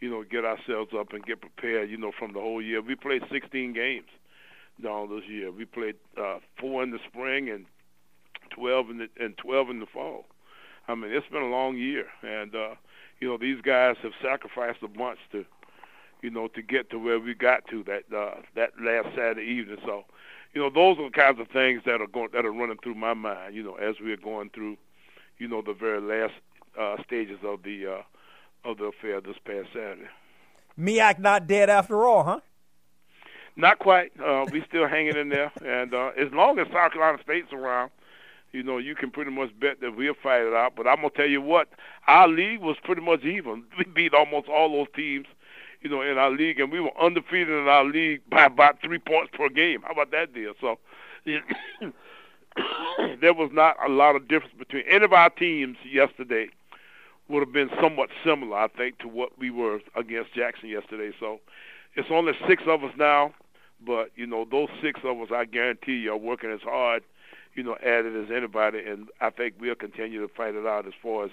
[0.00, 1.90] you know, get ourselves up and get prepared.
[1.90, 2.80] You know, from the whole year.
[2.80, 4.08] We played 16 games
[4.82, 5.52] down this year.
[5.52, 7.66] We played uh, four in the spring and
[8.50, 10.24] 12 in the and 12 in the fall.
[10.88, 12.74] I mean, it's been a long year, and uh,
[13.22, 15.44] you know these guys have sacrificed a bunch to,
[16.22, 19.78] you know, to get to where we got to that uh, that last Saturday evening.
[19.86, 20.04] So,
[20.52, 22.96] you know, those are the kinds of things that are going that are running through
[22.96, 23.54] my mind.
[23.54, 24.76] You know, as we are going through,
[25.38, 26.34] you know, the very last
[26.76, 30.08] uh, stages of the uh, of the affair this past Saturday.
[30.76, 32.40] MEAC not dead after all, huh?
[33.54, 34.10] Not quite.
[34.20, 37.92] Uh, we still hanging in there, and uh, as long as South Carolina State's around,
[38.52, 40.74] you know, you can pretty much bet that we'll fight it out.
[40.76, 41.68] But I'm gonna tell you what,
[42.06, 43.64] our league was pretty much even.
[43.78, 45.26] We beat almost all those teams,
[45.80, 48.98] you know, in our league, and we were undefeated in our league by about three
[48.98, 49.82] points per game.
[49.82, 50.52] How about that deal?
[50.60, 50.78] So.
[53.20, 56.48] there was not a lot of difference between any of our teams yesterday
[57.28, 61.12] would have been somewhat similar, I think, to what we were against Jackson yesterday.
[61.18, 61.40] So
[61.94, 63.32] it's only six of us now,
[63.84, 67.02] but you know those six of us, I guarantee you, are working as hard,
[67.54, 70.94] you know, added as anybody, and I think we'll continue to fight it out as
[71.02, 71.30] far as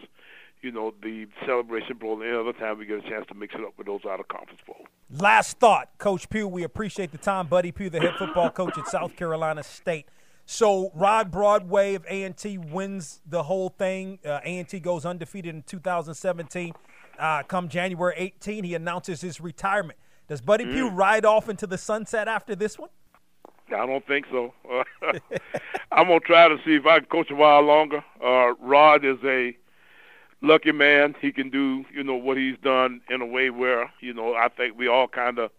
[0.61, 2.21] you know the celebration bowl.
[2.21, 4.19] And any other time we get a chance to mix it up with those out
[4.19, 4.87] of conference bowl.
[5.11, 6.47] Last thought, Coach Pough.
[6.47, 10.07] We appreciate the time, Buddy Pough, the head football coach at South Carolina State.
[10.51, 14.17] So Rod Broadway of A&T wins the whole thing.
[14.25, 16.73] Uh, A&T goes undefeated in 2017.
[17.19, 19.99] Uh, come January 18, he announces his retirement.
[20.27, 22.89] Does Buddy Pough ride off into the sunset after this one?
[23.73, 24.53] I don't think so.
[25.91, 28.03] I'm gonna try to see if I can coach a while longer.
[28.23, 29.55] Uh, Rod is a
[30.41, 31.15] lucky man.
[31.21, 34.49] He can do, you know, what he's done in a way where, you know, I
[34.49, 35.51] think we all kind of,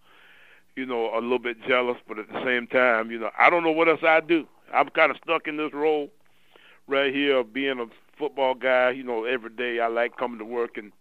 [0.77, 3.63] you know, a little bit jealous, but at the same time, you know, I don't
[3.65, 4.47] know what else I'd do.
[4.73, 6.11] I'm kind of stuck in this role
[6.87, 7.87] right here of being a
[8.19, 8.91] football guy.
[8.91, 10.93] You know, every day I like coming to work and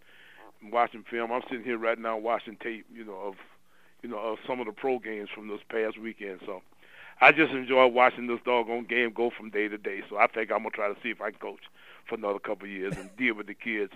[0.72, 1.32] watching film.
[1.32, 3.36] I'm sitting here right now watching tape, you know, of
[4.02, 6.40] you know of some of the pro games from this past weekend.
[6.46, 6.62] So
[7.22, 10.02] I just enjoy watching this doggone game go from day to day.
[10.10, 11.62] So I think I'm gonna try to see if I can coach
[12.08, 13.94] for another couple of years and deal with the kids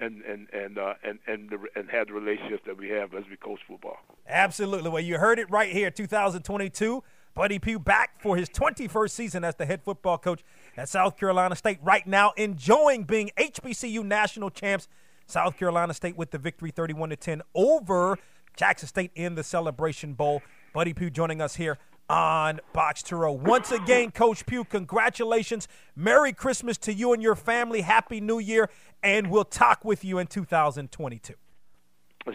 [0.00, 3.24] and and and uh, and and the, and have the relationships that we have as
[3.30, 3.98] we coach football.
[4.28, 4.90] Absolutely.
[4.90, 7.02] Well, you heard it right here, 2022.
[7.34, 10.44] Buddy Pough back for his 21st season as the head football coach
[10.76, 11.78] at South Carolina State.
[11.82, 14.88] Right now, enjoying being HBCU national champs.
[15.26, 18.18] South Carolina State with the victory 31 to 10 over
[18.56, 20.42] Jackson State in the Celebration Bowl.
[20.74, 23.32] Buddy Pough joining us here on Box to Row.
[23.32, 25.68] Once again, Coach Pough, congratulations.
[25.96, 27.80] Merry Christmas to you and your family.
[27.80, 28.68] Happy New Year.
[29.02, 31.34] And we'll talk with you in 2022.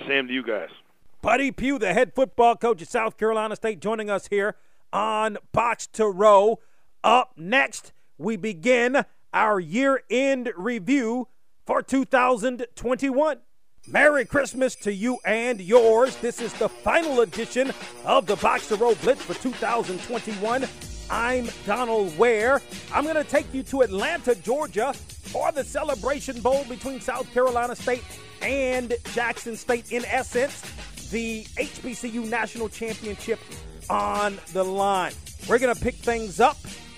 [0.07, 0.69] Same to you guys.
[1.21, 4.55] Buddy Pough, the head football coach at South Carolina State, joining us here
[4.93, 6.59] on Box to Row.
[7.03, 9.03] Up next, we begin
[9.33, 11.27] our year end review
[11.65, 13.39] for 2021.
[13.91, 16.15] Merry Christmas to you and yours.
[16.17, 17.73] This is the final edition
[18.05, 20.65] of the Box to Row Blitz for 2021.
[21.09, 22.61] I'm Donald Ware.
[22.93, 27.75] I'm going to take you to Atlanta, Georgia for the Celebration Bowl between South Carolina
[27.75, 28.03] State
[28.43, 29.91] and Jackson State.
[29.91, 30.61] In essence,
[31.09, 33.39] the HBCU National Championship
[33.89, 35.13] on the line.
[35.47, 36.57] We're going to pick things up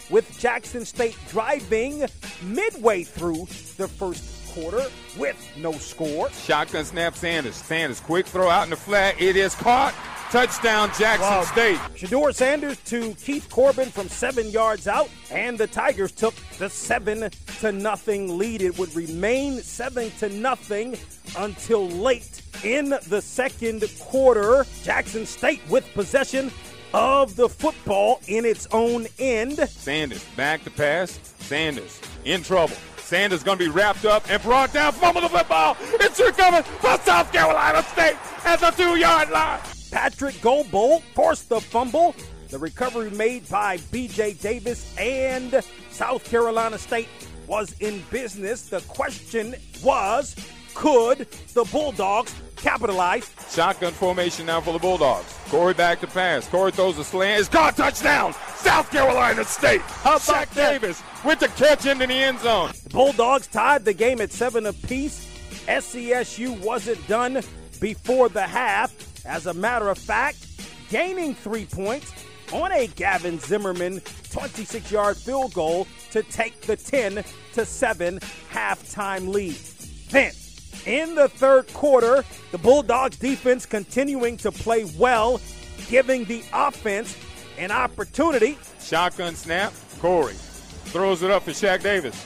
[0.10, 2.06] with Jackson State driving
[2.43, 3.45] midway through
[3.77, 4.86] the first quarter
[5.18, 6.30] with no score.
[6.32, 7.56] Shotgun snap Sanders.
[7.56, 9.20] Sanders, quick throw out in the flat.
[9.22, 9.94] It is caught.
[10.32, 11.44] Touchdown Jackson Wow.
[11.44, 11.78] State.
[11.96, 17.30] Shedeur Sanders to Keith Corbin from seven yards out, and the Tigers took the seven
[17.60, 18.62] to nothing lead.
[18.62, 20.98] It would remain seven to nothing
[21.38, 24.66] until late in the second quarter.
[24.84, 26.50] Jackson State with possession
[26.94, 29.58] of the football in its own end.
[29.70, 31.20] Sanders back to pass.
[31.40, 32.78] Sanders in trouble.
[33.12, 34.93] Sanders going to be wrapped up and brought down.
[34.93, 35.76] Fumble the football.
[35.82, 39.60] It's recovered for South Carolina State at the two yard line.
[39.91, 42.15] Patrick Goldbolt forced the fumble.
[42.47, 44.36] The recovery made by B.J.
[44.36, 47.10] Davis and South Carolina State
[47.47, 48.69] was in business.
[48.69, 50.34] The question was,
[50.82, 53.32] could the Bulldogs capitalize?
[53.52, 55.32] Shotgun formation now for the Bulldogs.
[55.50, 56.48] Corey back to pass.
[56.48, 57.39] Corey throws a slant.
[57.39, 57.78] It's caught.
[57.78, 58.34] Touchdown.
[58.56, 59.82] South Carolina State.
[59.82, 60.56] How about Shaq?
[60.56, 62.72] Davis with the catch into the end zone.
[62.84, 65.28] The Bulldogs tied the game at seven apiece.
[65.67, 67.44] SCSU wasn't done
[67.80, 68.91] before the half.
[69.24, 70.48] As a matter of fact,
[70.89, 72.12] gaining three points
[72.52, 78.20] on a Gavin Zimmerman 26 yard field goal to take the 10 to 7
[78.52, 79.56] halftime lead.
[80.10, 80.34] Then,
[80.86, 85.39] in the third quarter, the Bulldogs defense continuing to play well,
[85.89, 87.17] giving the offense
[87.57, 88.57] an opportunity.
[88.79, 89.73] Shotgun snap.
[89.99, 90.34] Corey
[90.86, 92.25] throws it up for Shaq Davis.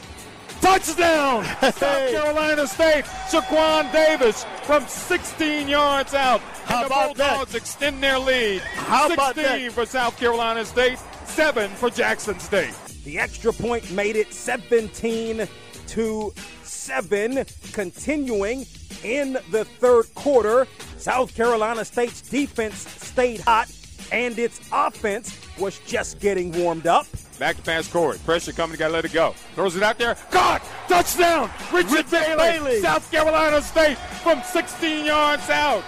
[0.62, 1.44] Touchdown!
[1.62, 3.04] South Carolina State.
[3.30, 6.40] Shaquan Davis from 16 yards out.
[6.40, 7.36] How and the about that?
[7.36, 8.62] Bulldogs extend their lead.
[8.62, 9.72] How 16 about that?
[9.74, 12.74] for South Carolina State, 7 for Jackson State.
[13.04, 15.48] The extra point made it 17
[15.96, 17.46] to 7.
[17.72, 18.66] Continuing
[19.04, 23.72] in the third quarter, South Carolina State's defense stayed hot
[24.12, 27.08] and its offense was just getting warmed up.
[27.40, 28.18] Back to pass Corey.
[28.20, 29.34] Pressure coming, gotta let it go.
[29.56, 30.16] Throws it out there.
[30.32, 30.62] Caught!
[30.88, 31.50] Touchdown!
[31.74, 32.82] Richard, Richard Bailey, Bailey.
[32.82, 35.84] South Carolina State from 16 yards out.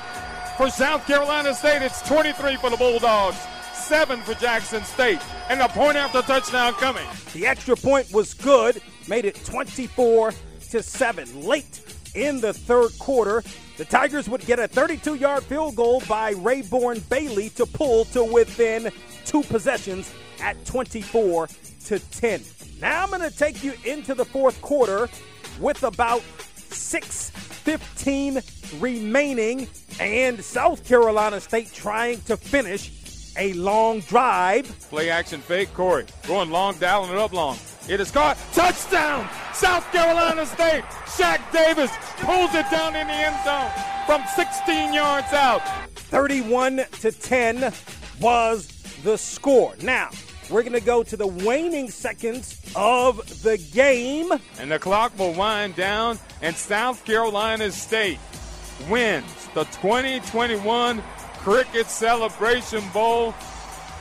[0.57, 3.37] For South Carolina State, it's 23 for the Bulldogs,
[3.73, 5.19] 7 for Jackson State.
[5.49, 7.05] And the point after touchdown coming.
[7.33, 10.33] The extra point was good, made it 24
[10.69, 11.43] to 7.
[11.43, 11.81] Late
[12.15, 13.43] in the third quarter,
[13.77, 18.91] the Tigers would get a 32-yard field goal by Rayborn Bailey to pull to within
[19.25, 21.47] two possessions at 24
[21.85, 22.41] to 10.
[22.81, 25.09] Now I'm going to take you into the fourth quarter
[25.59, 26.21] with about
[26.69, 29.67] 6:15 remaining
[29.99, 32.91] and South Carolina State trying to finish
[33.37, 34.67] a long drive.
[34.89, 35.73] Play action fake.
[35.73, 37.57] Corey going long, dialing it up long.
[37.87, 38.37] It is caught.
[38.51, 39.29] Touchdown!
[39.53, 40.83] South Carolina State.
[41.05, 43.71] Shaq Davis pulls it down in the end zone
[44.05, 45.61] from 16 yards out.
[45.95, 47.73] 31 to 10
[48.19, 48.67] was
[49.03, 49.73] the score.
[49.81, 50.09] Now,
[50.49, 54.31] we're going to go to the waning seconds of the game.
[54.59, 58.19] And the clock will wind down, and South Carolina State
[58.89, 61.01] wins the 2021
[61.37, 63.33] Cricket Celebration Bowl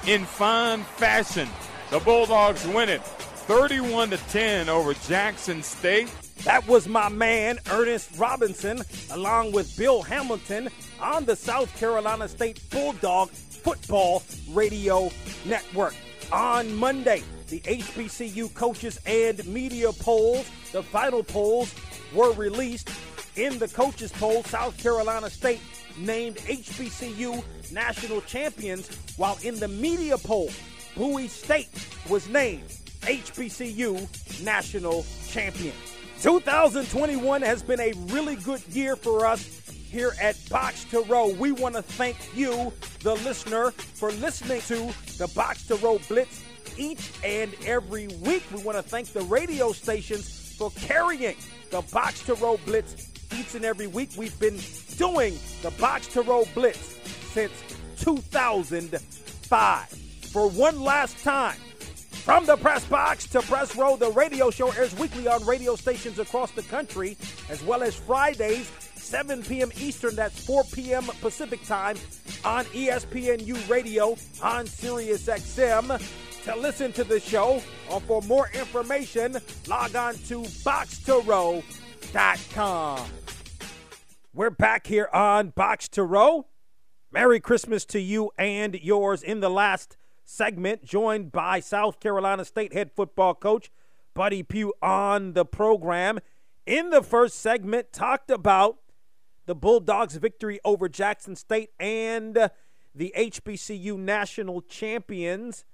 [0.08, 1.48] in fine fashion.
[1.90, 3.02] The Bulldogs win it
[3.46, 6.10] 31 to 10 over Jackson State.
[6.42, 8.82] That was my man, Ernest Robinson,
[9.12, 10.68] along with Bill Hamilton
[11.00, 15.12] on the South Carolina State Bulldog Football Radio
[15.44, 15.94] Network.
[16.32, 21.72] On Monday, the HBCU coaches and media polls, the final polls,
[22.12, 22.90] were released.
[23.36, 25.60] In the coaches poll, South Carolina State
[25.96, 30.50] named HBCU national champions, while in the media poll,
[30.96, 31.70] Bowie State
[32.08, 32.72] was named
[33.06, 35.72] HBCU national champion.
[36.22, 41.28] 2021 has been a really good year for us here at Box to Row.
[41.28, 46.42] We want to thank you, the listener, for listening to the Box to Row Blitz
[46.76, 48.42] each and every week.
[48.52, 51.36] We want to thank the radio stations for carrying
[51.70, 54.10] the Box to Row Blitz each and every week.
[54.16, 54.58] We've been
[54.96, 56.98] doing the Box to Row Blitz
[57.32, 57.52] since
[57.98, 59.88] 2005.
[60.32, 61.56] For one last time,
[62.26, 66.18] from the press box to press row, the radio show airs weekly on radio stations
[66.18, 67.16] across the country,
[67.48, 69.70] as well as Fridays, 7 p.m.
[69.78, 71.04] Eastern, that's 4 p.m.
[71.20, 71.96] Pacific time,
[72.44, 76.02] on ESPNU Radio on Sirius XM.
[76.46, 79.36] To listen to the show or for more information,
[79.68, 83.06] log on to boxtorow.com.
[84.34, 86.48] We're back here on Box to Row.
[87.12, 92.74] Merry Christmas to you and yours in the last segment, joined by South Carolina State
[92.74, 93.70] head football coach
[94.12, 96.18] Buddy Pough on the program.
[96.66, 98.78] In the first segment, talked about
[99.46, 102.50] the Bulldogs' victory over Jackson State and
[102.94, 105.64] the HBCU national champions.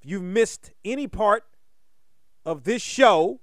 [0.00, 1.44] If you missed any part
[2.46, 3.40] of this show,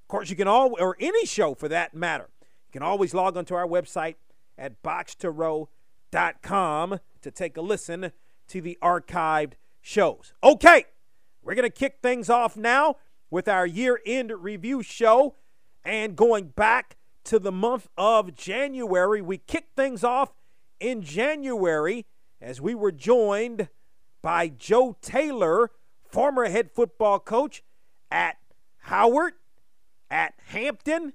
[0.00, 3.36] of course, you can all, or any show for that matter, you can always log
[3.36, 4.14] onto our website
[4.56, 8.12] at boxtorow.com to take a listen
[8.48, 10.32] to the archived shows.
[10.42, 10.86] Okay,
[11.42, 12.96] we're going to kick things off now
[13.30, 15.34] with our year end review show.
[15.84, 20.32] And going back to the month of January, we kicked things off
[20.80, 22.06] in January
[22.40, 23.68] as we were joined
[24.22, 25.70] by Joe Taylor,
[26.08, 27.62] former head football coach
[28.10, 28.36] at
[28.82, 29.34] Howard,
[30.10, 31.12] at Hampton,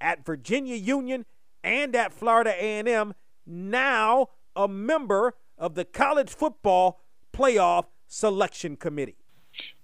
[0.00, 1.24] at Virginia Union,
[1.62, 3.14] and at Florida A&M,
[3.46, 7.00] now a member of the College Football
[7.32, 9.16] Playoff Selection Committee.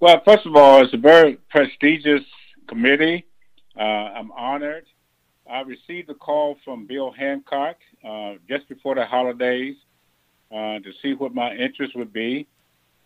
[0.00, 2.24] Well, first of all, it's a very prestigious
[2.68, 3.26] committee.
[3.78, 4.86] Uh, I'm honored.
[5.50, 7.76] I received a call from Bill Hancock
[8.06, 9.76] uh, just before the holidays
[10.50, 12.46] uh, to see what my interest would be.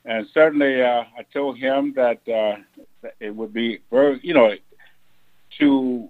[0.04, 2.60] And certainly uh, I told him that uh,
[3.02, 4.54] that it would be very, you know,
[5.58, 6.08] to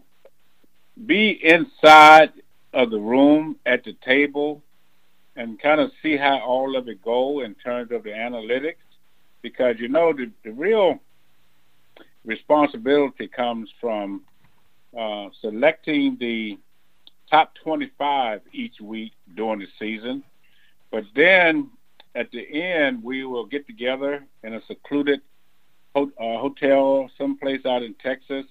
[1.07, 2.32] be inside
[2.74, 4.62] of the room at the table
[5.37, 8.74] and kind of see how all of it go in terms of the analytics
[9.43, 10.99] because you know the, the real
[12.24, 14.22] responsibility comes from
[14.99, 16.59] uh, selecting the
[17.30, 20.22] top 25 each week during the season.
[20.91, 21.70] But then
[22.14, 25.20] at the end, we will get together in a secluded
[25.95, 28.47] ho- uh, hotel someplace out in Texas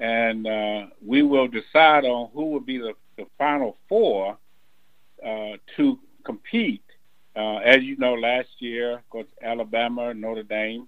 [0.00, 4.36] and uh, we will decide on who will be the, the final four
[5.24, 6.81] uh, to compete.
[7.34, 10.86] Uh, as you know, last year, of course, Alabama, Notre Dame,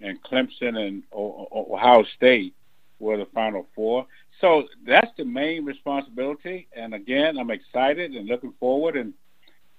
[0.00, 2.54] and Clemson and Ohio State
[2.98, 4.06] were the final four.
[4.40, 6.68] So that's the main responsibility.
[6.74, 8.96] And again, I'm excited and looking forward.
[8.96, 9.14] And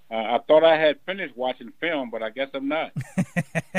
[0.10, 2.91] uh, I thought I had finished watching film, but I guess I'm not.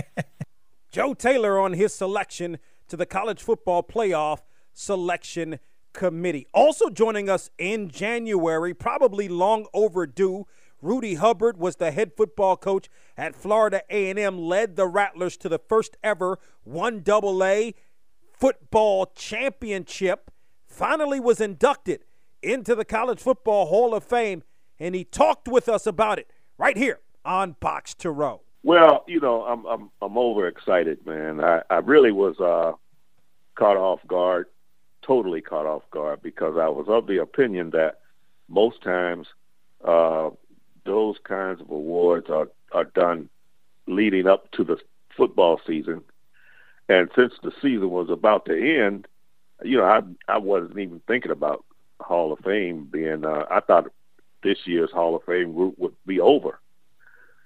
[0.93, 2.59] Joe Taylor on his selection
[2.89, 4.41] to the college football playoff
[4.72, 5.59] selection
[5.93, 6.47] committee.
[6.55, 10.47] Also joining us in January, probably long overdue,
[10.81, 15.59] Rudy Hubbard was the head football coach at Florida A&M, led the Rattlers to the
[15.59, 17.74] first ever 1AA
[18.33, 20.31] football championship,
[20.66, 22.05] finally was inducted
[22.43, 24.45] into the College Football Hall of Fame,
[24.79, 28.43] and he talked with us about it right here on Box to Row.
[28.62, 31.41] Well, you know, I'm I'm I'm overexcited, man.
[31.41, 32.72] I I really was uh
[33.55, 34.47] caught off guard,
[35.03, 38.01] totally caught off guard because I was of the opinion that
[38.49, 39.26] most times
[39.85, 40.31] uh
[40.89, 43.28] those kinds of awards are are done
[43.86, 44.78] leading up to the
[45.16, 46.03] football season.
[46.89, 49.07] And since the season was about to end,
[49.62, 51.64] you know, I I wasn't even thinking about
[52.01, 53.24] Hall of Fame being.
[53.24, 53.93] Uh, I thought
[54.43, 56.59] this year's Hall of Fame group would be over,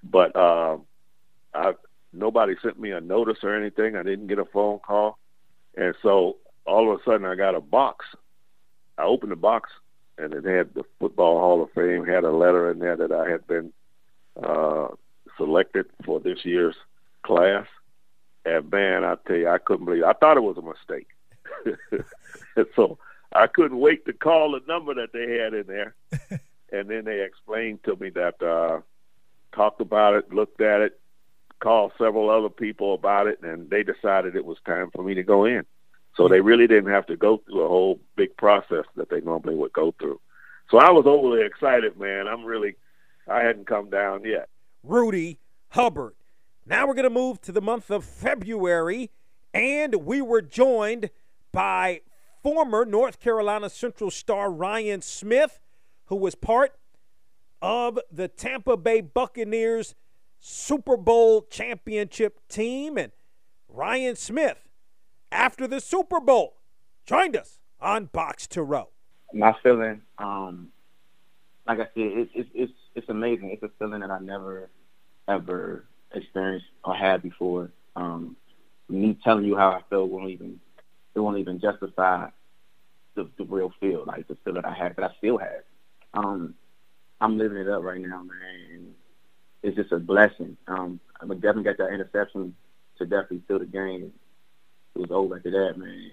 [0.03, 0.77] but uh,
[1.53, 1.73] I
[2.13, 3.95] nobody sent me a notice or anything.
[3.95, 5.17] I didn't get a phone call,
[5.75, 8.05] and so all of a sudden I got a box.
[8.97, 9.69] I opened the box
[10.17, 13.29] and it had the Football Hall of Fame had a letter in there that I
[13.29, 13.73] had been
[14.41, 14.89] uh,
[15.37, 16.75] selected for this year's
[17.23, 17.67] class.
[18.45, 20.03] And man, I tell you, I couldn't believe.
[20.03, 20.07] It.
[20.07, 21.07] I thought it was a mistake,
[22.55, 22.97] and so
[23.31, 25.95] I couldn't wait to call the number that they had in there.
[26.71, 28.81] and then they explained to me that uh,
[29.55, 30.99] talked about it, looked at it,
[31.59, 35.23] called several other people about it, and they decided it was time for me to
[35.23, 35.65] go in.
[36.15, 39.55] So they really didn't have to go through a whole big process that they normally
[39.55, 40.19] would go through.
[40.69, 42.27] So I was overly excited, man.
[42.27, 42.75] I'm really,
[43.27, 44.49] I hadn't come down yet.
[44.83, 45.39] Rudy
[45.69, 46.13] Hubbard.
[46.65, 49.11] Now we're going to move to the month of February,
[49.53, 51.09] and we were joined
[51.51, 52.01] by
[52.41, 55.59] former North Carolina Central star Ryan Smith,
[56.05, 56.73] who was part
[57.61, 59.95] of the Tampa Bay Buccaneers
[60.39, 62.97] Super Bowl championship team.
[62.97, 63.11] And
[63.67, 64.69] Ryan Smith
[65.33, 66.55] after the Super Bowl.
[67.05, 68.89] Joined us on Box to Row.
[69.33, 70.69] My feeling, um,
[71.67, 73.49] like I said, it's it's it's it's amazing.
[73.49, 74.69] It's a feeling that I never
[75.27, 77.71] ever experienced or had before.
[77.95, 78.37] Um,
[78.89, 80.59] me telling you how I feel won't even
[81.15, 82.27] it won't even justify
[83.15, 85.63] the, the real feel, like the feel that I had, that I still have.
[86.13, 86.55] Um,
[87.21, 88.71] I'm living it up right now, man.
[88.71, 88.93] And
[89.61, 90.57] it's just a blessing.
[90.67, 92.55] Um, I definitely got that interception
[92.97, 94.11] to definitely fill the game
[94.95, 96.11] it was over after that, man.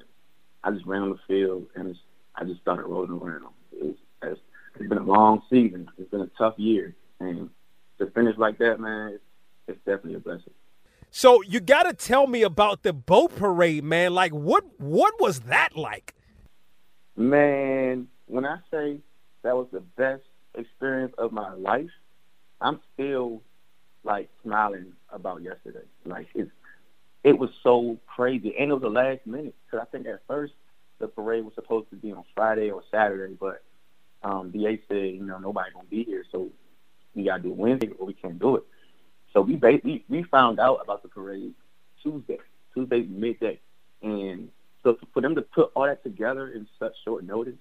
[0.62, 1.96] I just ran on the field and
[2.36, 3.52] I just started rolling around.
[3.72, 4.38] It was,
[4.78, 5.88] it's been a long season.
[5.98, 7.50] It's been a tough year, and
[7.98, 9.24] to finish like that, man, it's,
[9.68, 10.52] it's definitely a blessing.
[11.10, 14.14] So you got to tell me about the boat parade, man.
[14.14, 16.14] Like, what what was that like?
[17.16, 19.00] Man, when I say
[19.42, 20.22] that was the best
[20.54, 21.90] experience of my life,
[22.60, 23.42] I'm still
[24.04, 25.84] like smiling about yesterday.
[26.04, 26.50] Like it's
[27.22, 30.54] it was so crazy, and it was the last minute because I think at first
[30.98, 33.62] the parade was supposed to be on Friday or Saturday, but
[34.22, 36.48] um, DA said, you know, nobody gonna be here, so
[37.14, 38.62] we gotta do Wednesday or we can't do it.
[39.32, 41.54] So we we we found out about the parade
[42.02, 42.38] Tuesday,
[42.74, 43.60] Tuesday midday,
[44.02, 44.50] and
[44.82, 47.58] so for them to put all that together in such short notice,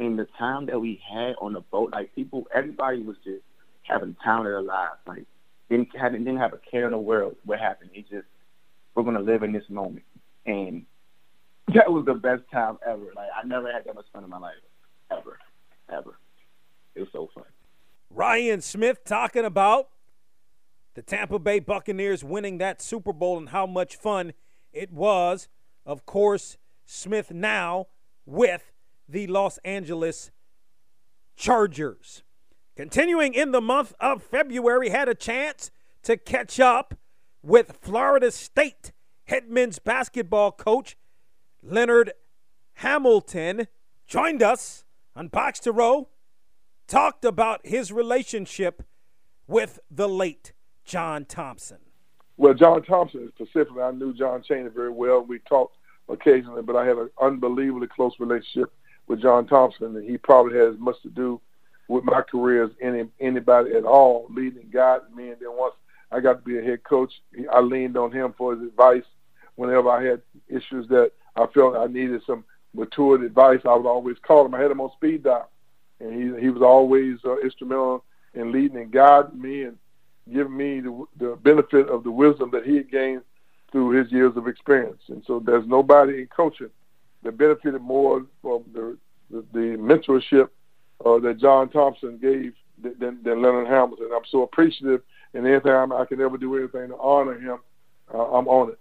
[0.00, 3.42] and the time that we had on the boat, like people, everybody was just
[3.82, 5.24] having time of their lives, like
[5.70, 7.90] didn't have didn't have a care in the world what happened.
[7.94, 8.26] It just
[8.98, 10.04] we're gonna live in this moment.
[10.44, 10.84] And
[11.72, 13.12] that was the best time ever.
[13.14, 14.56] Like I never had that much fun in my life.
[15.10, 15.38] Ever.
[15.88, 16.18] Ever.
[16.96, 17.44] It was so fun.
[18.10, 19.90] Ryan Smith talking about
[20.94, 24.32] the Tampa Bay Buccaneers winning that Super Bowl and how much fun
[24.72, 25.48] it was.
[25.86, 27.86] Of course, Smith now
[28.26, 28.72] with
[29.08, 30.32] the Los Angeles
[31.36, 32.24] Chargers.
[32.74, 35.70] Continuing in the month of February, had a chance
[36.02, 36.94] to catch up
[37.42, 38.92] with Florida State
[39.24, 40.96] head men's basketball coach
[41.62, 42.12] Leonard
[42.74, 43.68] Hamilton
[44.06, 44.84] joined us
[45.14, 46.08] on Box to Row,
[46.86, 48.82] talked about his relationship
[49.46, 50.52] with the late
[50.84, 51.78] John Thompson.
[52.36, 55.22] Well, John Thompson specifically, I knew John Chaney very well.
[55.22, 55.76] We talked
[56.08, 58.72] occasionally, but I had an unbelievably close relationship
[59.08, 61.40] with John Thompson, and he probably had as much to do
[61.88, 65.30] with my career as any anybody at all, leading, guiding me.
[65.30, 65.74] And then once
[66.10, 67.12] I got to be a head coach.
[67.52, 69.04] I leaned on him for his advice
[69.56, 72.44] whenever I had issues that I felt I needed some
[72.74, 74.54] matured advice, I would always call him.
[74.54, 75.50] I had him on speed dial,
[76.00, 78.04] and he he was always uh, instrumental
[78.34, 79.76] in leading and guiding me and
[80.32, 83.22] giving me the, the benefit of the wisdom that he had gained
[83.72, 85.02] through his years of experience.
[85.08, 86.70] And so there's nobody in coaching
[87.22, 88.96] that benefited more from the
[89.30, 90.48] the, the mentorship
[91.04, 94.10] uh, that John Thompson gave than, than Leonard Hamilton.
[94.14, 95.02] I'm so appreciative,
[95.34, 97.58] and anytime I can ever do anything to honor him,
[98.12, 98.78] uh, I'm on it.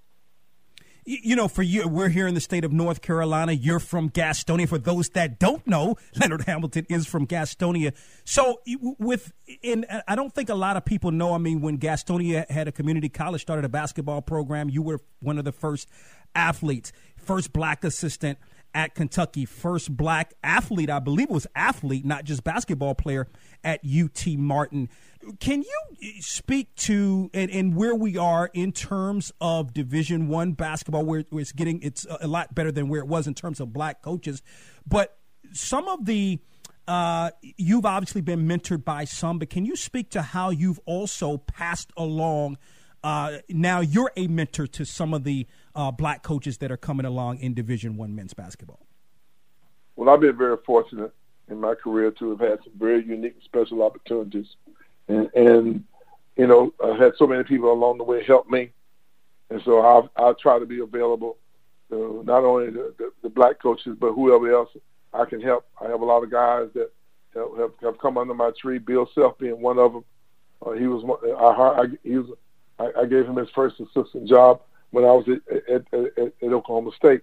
[1.09, 3.53] You know, for you, we're here in the state of North Carolina.
[3.53, 4.67] You're from Gastonia.
[4.67, 7.93] For those that don't know, Leonard Hamilton is from Gastonia.
[8.25, 8.59] So,
[8.99, 9.31] with
[9.61, 11.33] in, I don't think a lot of people know.
[11.33, 15.37] I mean, when Gastonia had a community college, started a basketball program, you were one
[15.37, 15.87] of the first
[16.35, 18.37] athletes, first black assistant
[18.73, 23.27] at Kentucky, first black athlete, I believe it was athlete, not just basketball player
[23.63, 24.89] at UT Martin.
[25.39, 31.05] Can you speak to and, and where we are in terms of Division One basketball,
[31.05, 33.73] where, where it's getting it's a lot better than where it was in terms of
[33.73, 34.41] black coaches,
[34.85, 35.17] but
[35.53, 36.39] some of the
[36.87, 41.37] uh, you've obviously been mentored by some, but can you speak to how you've also
[41.37, 42.57] passed along?
[43.07, 47.05] Uh, now you're a mentor to some of the uh, black coaches that are coming
[47.05, 48.85] along in Division One men's basketball.
[49.95, 51.13] Well, I've been very fortunate
[51.47, 54.47] in my career to have had some very unique and special opportunities
[55.07, 55.85] and, and
[56.35, 58.71] you know, I've had so many people along the way help me,
[59.49, 61.37] and so I'll I'll try to be available
[61.89, 64.69] to not only the, the, the black coaches but whoever else
[65.13, 65.65] I can help.
[65.81, 66.91] I have a lot of guys that
[67.35, 68.79] have, have, have come under my tree.
[68.79, 70.03] Bill Self being one of them.
[70.65, 71.03] Uh, he was
[71.39, 72.37] I, I he was
[72.79, 74.61] I, I gave him his first assistant job
[74.91, 77.21] when I was at, at, at, at Oklahoma State.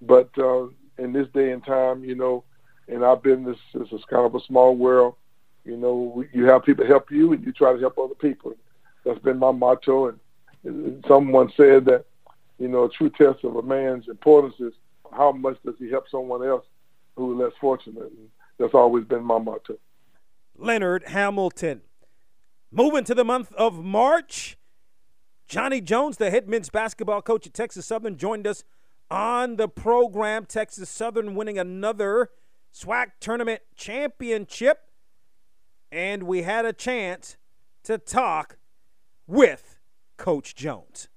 [0.00, 0.66] But uh,
[0.98, 2.44] in this day and time, you know,
[2.88, 5.14] and I've been this this is kind of a small world.
[5.64, 8.54] You know, you have people help you, and you try to help other people.
[9.04, 10.08] That's been my motto.
[10.64, 12.06] And someone said that,
[12.58, 14.72] you know, a true test of a man's importance is
[15.12, 16.64] how much does he help someone else
[17.16, 18.02] who is less fortunate.
[18.04, 18.28] And
[18.58, 19.78] that's always been my motto.
[20.56, 21.82] Leonard Hamilton.
[22.70, 24.56] Moving to the month of March,
[25.50, 28.62] Johnny Jones, the head men's basketball coach at Texas Southern, joined us
[29.10, 30.46] on the program.
[30.46, 32.30] Texas Southern winning another
[32.72, 34.78] SWAC tournament championship
[35.90, 37.36] and we had a chance
[37.82, 38.58] to talk
[39.26, 39.80] with
[40.16, 41.08] Coach Jones.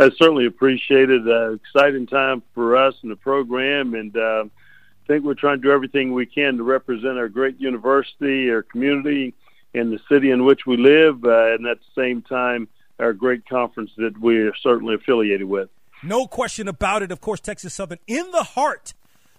[0.00, 1.28] I certainly appreciate it.
[1.28, 5.68] Uh, exciting time for us in the program, and uh, I think we're trying to
[5.68, 9.34] do everything we can to represent our great university, our community,
[9.74, 12.66] and the city in which we live, uh, and at the same time,
[12.98, 15.68] our great conference that we are certainly affiliated with.
[16.02, 17.10] No question about it.
[17.10, 18.94] Of course, Texas Southern in the heart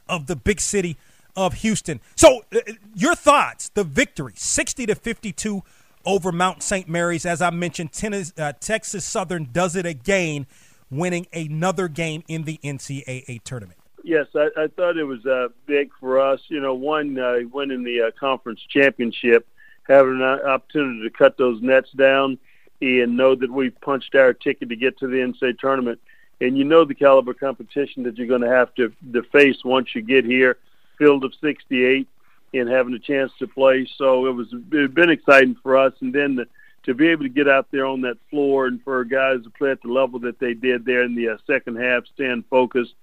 [0.08, 0.98] of the big city
[1.36, 2.02] of Houston.
[2.16, 2.60] So, uh,
[2.96, 3.70] your thoughts?
[3.70, 5.64] The victory, sixty to fifty-two
[6.06, 6.88] over Mount St.
[6.90, 7.26] Mary's.
[7.26, 10.48] As I mentioned, tennis, uh, Texas Southern does it again,
[10.90, 13.78] winning another game in the NCAA tournament.
[14.04, 16.40] Yes, I, I thought it was uh, big for us.
[16.48, 19.48] You know, one uh, winning the uh, conference championship,
[19.84, 22.38] having an opportunity to cut those nets down,
[22.82, 26.00] and know that we punched our ticket to get to the NCAA tournament.
[26.42, 29.94] And you know the caliber competition that you're going to have to, to face once
[29.94, 30.58] you get here
[31.00, 32.08] field of 68
[32.54, 33.88] and having a chance to play.
[33.98, 36.48] So it was it's been exciting for us, and then the,
[36.84, 39.72] to be able to get out there on that floor and for guys to play
[39.72, 42.94] at the level that they did there in the uh, second half, stand focused,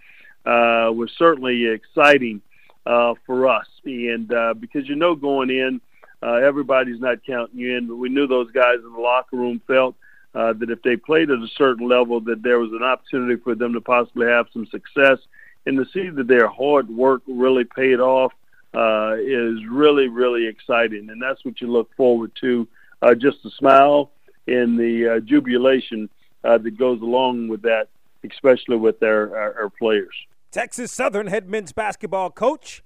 [0.45, 2.41] uh, was certainly exciting
[2.85, 3.67] uh, for us.
[3.85, 5.81] And uh, because you know going in,
[6.23, 9.61] uh, everybody's not counting you in, but we knew those guys in the locker room
[9.67, 9.95] felt.
[10.35, 13.55] Uh, that if they played at a certain level, that there was an opportunity for
[13.55, 15.19] them to possibly have some success
[15.65, 18.35] and to see that their hard work really paid off
[18.75, 21.09] uh, is really, really exciting.
[21.09, 22.69] And that's what you look forward to,
[23.01, 24.11] uh, just the smile
[24.47, 26.11] and the uh, jubilation
[26.45, 27.89] uh, that goes along with that,
[28.31, 30.15] especially with our, our players.
[30.51, 32.83] Texas Southern head men's basketball coach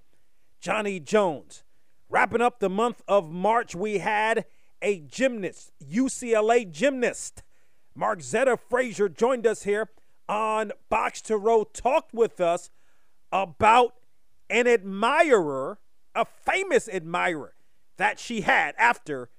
[0.60, 1.64] Johnny Jones.
[2.10, 4.44] Wrapping up the month of March, we had
[4.82, 7.44] a gymnast, UCLA gymnast.
[7.96, 9.90] Margzetta Frazier joined us here
[10.28, 12.70] on Box to Row talked with us
[13.30, 13.94] about
[14.48, 15.78] an admirer,
[16.16, 17.54] a famous admirer
[17.96, 19.30] that she had after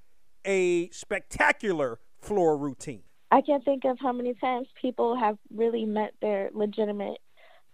[0.45, 3.03] a spectacular floor routine.
[3.31, 7.17] I can't think of how many times people have really met their legitimate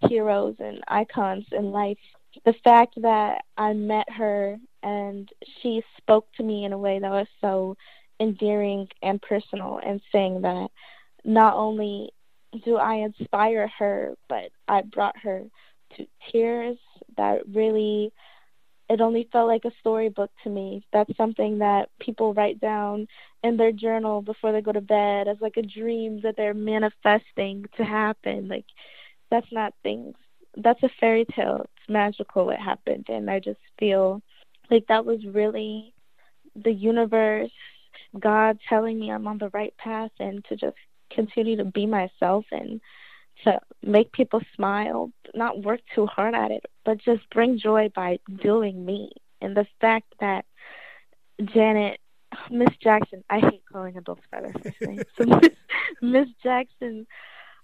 [0.09, 1.99] heroes and icons in life.
[2.45, 5.29] The fact that I met her and
[5.61, 7.75] she spoke to me in a way that was so
[8.19, 10.69] endearing and personal and saying that
[11.23, 12.09] not only
[12.63, 15.43] do I inspire her, but I brought her
[15.97, 16.77] to tears.
[17.17, 18.11] That really,
[18.89, 20.85] it only felt like a storybook to me.
[20.93, 23.07] That's something that people write down
[23.43, 27.65] in their journal before they go to bed as like a dream that they're manifesting
[27.77, 28.47] to happen.
[28.47, 28.65] Like,
[29.29, 30.15] that's not things
[30.57, 31.61] that's a fairy tale.
[31.61, 34.21] It's magical what happened and I just feel
[34.69, 35.93] like that was really
[36.55, 37.51] the universe,
[38.19, 40.77] God telling me I'm on the right path and to just
[41.11, 42.81] continue to be myself and
[43.43, 48.19] to make people smile, not work too hard at it, but just bring joy by
[48.41, 49.11] doing me.
[49.41, 50.45] And the fact that
[51.53, 51.99] Janet,
[52.49, 55.03] Miss Jackson, I hate calling adults by their first name.
[55.17, 55.51] So Miss,
[56.01, 57.05] Miss Jackson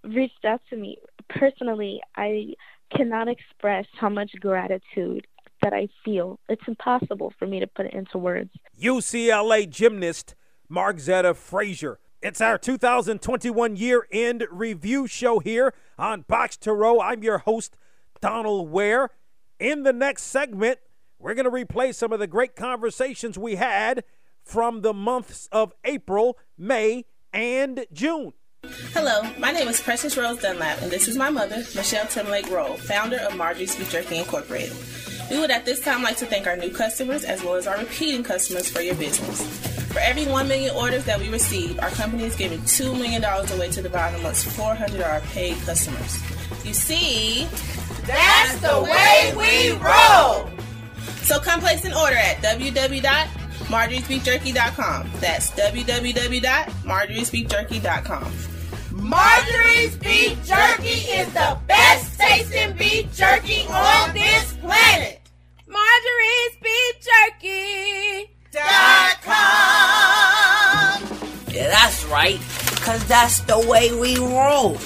[0.03, 0.97] reached out to me
[1.29, 2.01] personally.
[2.15, 2.53] I
[2.95, 5.25] cannot express how much gratitude
[5.63, 6.39] that I feel.
[6.49, 8.51] It's impossible for me to put it into words.
[8.79, 10.35] UCLA gymnast
[10.69, 11.99] Margzetta Frazier.
[12.21, 17.01] It's our 2021 year end review show here on Box to Row.
[17.01, 17.75] I'm your host,
[18.21, 19.09] Donald Ware.
[19.59, 20.79] In the next segment,
[21.19, 24.03] we're going to replay some of the great conversations we had
[24.43, 28.33] from the months of April, May, and June.
[28.93, 32.75] Hello, my name is Precious Rose Dunlap, and this is my mother, Michelle Timlake Roll,
[32.75, 34.71] founder of Marjorie's Beef Jerky Incorporated.
[35.29, 37.77] We would at this time like to thank our new customers as well as our
[37.77, 39.41] repeating customers for your business.
[39.91, 43.69] For every 1 million orders that we receive, our company is giving $2 million away
[43.71, 46.19] to the bottom amongst 400 of our paid customers.
[46.65, 47.47] You see,
[48.05, 50.49] That's the way we roll.
[51.21, 55.11] So come place an order at www.marjoriesbeefjerky.com.
[55.19, 58.33] That's www.marjoriesbeefjerky.com.
[58.93, 65.19] Marjorie's beef jerky is the best tasting beef jerky on this planet.
[65.67, 68.29] Marjorie's beef jerky.
[68.51, 71.01] Dot com.
[71.51, 72.39] Yeah, that's right.
[72.81, 74.77] Cause that's the way we roll.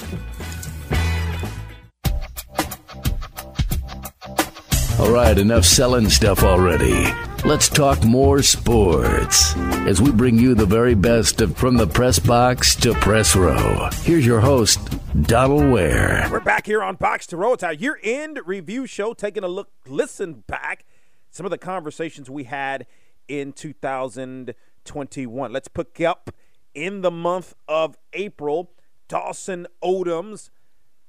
[4.99, 7.14] All right, enough selling stuff already.
[7.46, 12.20] Let's talk more sports as we bring you the very best of from the press
[12.20, 13.90] box to press row.
[14.02, 14.80] Here's your host,
[15.22, 16.28] Donald Ware.
[16.32, 17.54] We're back here on Box to Row.
[17.54, 20.86] It's our year end review show, taking a look, listen back
[21.30, 22.88] some of the conversations we had
[23.28, 25.54] in 2021.
[25.54, 26.32] Let's pick up
[26.74, 28.72] in the month of April.
[29.08, 30.50] Dawson Odums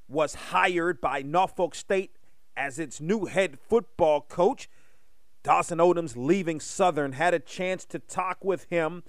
[0.09, 2.12] was hired by Norfolk State
[2.57, 4.68] as its new head football coach.
[5.49, 9.03] Dawson Odums leaving Southern had a chance to talk with him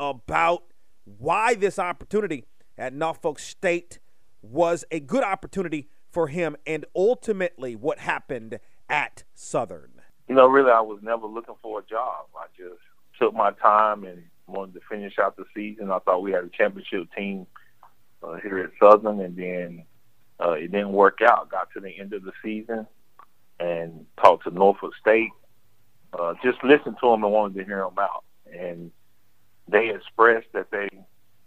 [0.00, 0.64] about
[1.04, 2.42] why this opportunity
[2.76, 4.00] at Norfolk State
[4.42, 8.58] was a good opportunity for him and ultimately what happened
[8.88, 10.02] at Southern.
[10.26, 12.26] You know, really, I was never looking for a job.
[12.36, 12.80] I just
[13.20, 15.92] took my time and wanted to finish out the season.
[15.92, 17.46] I thought we had a championship team
[18.24, 19.84] uh, here at Southern, and then
[20.44, 21.48] uh, it didn't work out.
[21.48, 22.88] Got to the end of the season
[23.60, 25.30] and talked to Norfolk State.
[26.18, 28.24] Uh, just listened to them and wanted to hear them out.
[28.52, 28.90] And
[29.68, 30.88] they expressed that they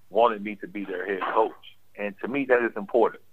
[0.10, 1.54] wanted me to be their head coach.
[1.98, 3.24] And to me, that is important.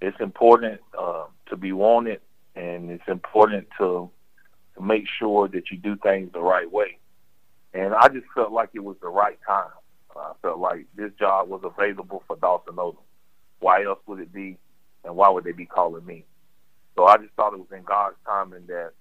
[0.00, 2.20] It's important uh, to be wanted,
[2.54, 4.10] and it's important to
[4.76, 6.98] to make sure that you do things the right way.
[7.72, 9.70] And I just felt like it was the right time.
[10.16, 12.96] I felt like this job was available for Dawson Odom.
[13.60, 14.58] Why else would it be,
[15.04, 16.24] and why would they be calling me?
[16.96, 18.92] So I just thought it was in God's timing that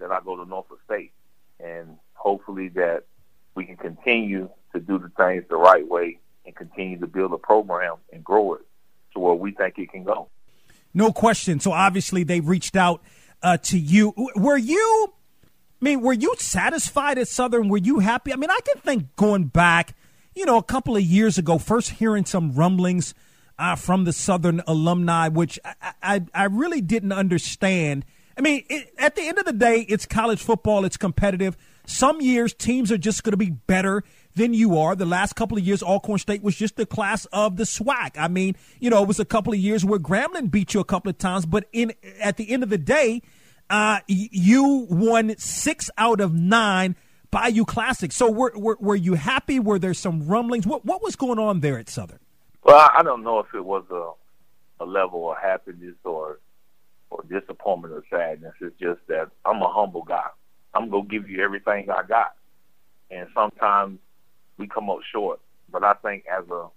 [0.00, 1.12] that I go to Norfolk State,
[1.60, 3.04] and hopefully that
[3.54, 7.38] we can continue to do the things the right way and continue to build a
[7.38, 8.62] program and grow it
[9.14, 10.28] to where we think it can go.
[10.94, 11.60] No question.
[11.60, 13.02] So obviously they reached out
[13.42, 14.14] uh, to you.
[14.34, 15.12] Were you?
[15.80, 17.68] I mean, were you satisfied at Southern?
[17.68, 18.32] Were you happy?
[18.32, 19.94] I mean, I can think going back,
[20.34, 23.14] you know, a couple of years ago, first hearing some rumblings
[23.58, 28.04] uh, from the Southern alumni, which I, I, I really didn't understand.
[28.36, 30.84] I mean, it, at the end of the day, it's college football.
[30.84, 31.56] It's competitive.
[31.86, 34.02] Some years teams are just going to be better
[34.34, 34.94] than you are.
[34.94, 38.18] The last couple of years, Alcorn State was just the class of the SWAC.
[38.18, 40.84] I mean, you know, it was a couple of years where Grambling beat you a
[40.84, 43.22] couple of times, but in at the end of the day,
[43.70, 46.96] uh, you won six out of nine
[47.30, 48.12] Bayou Classic.
[48.12, 49.58] So were, were, were you happy?
[49.58, 50.66] Were there some rumblings?
[50.66, 52.18] What what was going on there at Southern?
[52.62, 56.40] Well, I don't know if it was a a level of happiness or
[57.10, 58.54] or disappointment or sadness.
[58.60, 60.28] It's just that I'm a humble guy.
[60.74, 62.34] I'm gonna give you everything I got,
[63.10, 63.98] and sometimes
[64.58, 65.40] we come up short.
[65.70, 66.68] But I think as a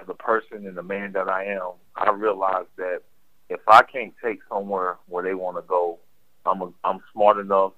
[0.00, 3.02] as a person and the man that I am, I realize that
[3.48, 5.98] if I can't take somewhere where they want to go,
[6.46, 7.72] I'm a, I'm smart enough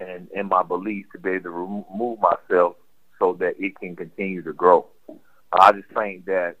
[0.00, 2.76] and in my belief to be able to remove myself
[3.18, 4.86] so that it can continue to grow.
[5.52, 6.56] I just think that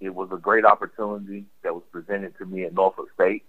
[0.00, 3.44] it was a great opportunity that was presented to me at Norfolk State,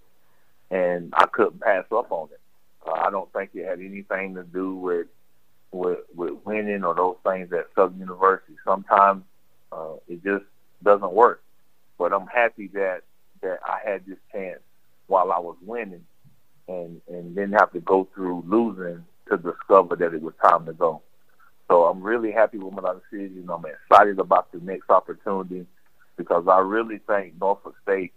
[0.71, 2.39] and I couldn't pass up on it.
[2.87, 5.07] Uh, I don't think it had anything to do with
[5.73, 8.55] with, with winning or those things at Southern University.
[8.65, 9.23] Sometimes
[9.71, 10.43] uh, it just
[10.83, 11.41] doesn't work.
[11.97, 13.01] But I'm happy that
[13.41, 14.59] that I had this chance
[15.07, 16.05] while I was winning,
[16.67, 20.73] and and didn't have to go through losing to discover that it was time to
[20.73, 21.01] go.
[21.69, 23.49] So I'm really happy with my decision.
[23.49, 25.65] I'm excited about the next opportunity
[26.17, 28.13] because I really think Norfolk State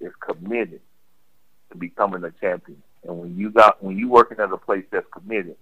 [0.00, 0.80] is committed
[1.72, 2.82] to becoming a champion.
[3.04, 5.56] And when you got when you working at a place that's committed,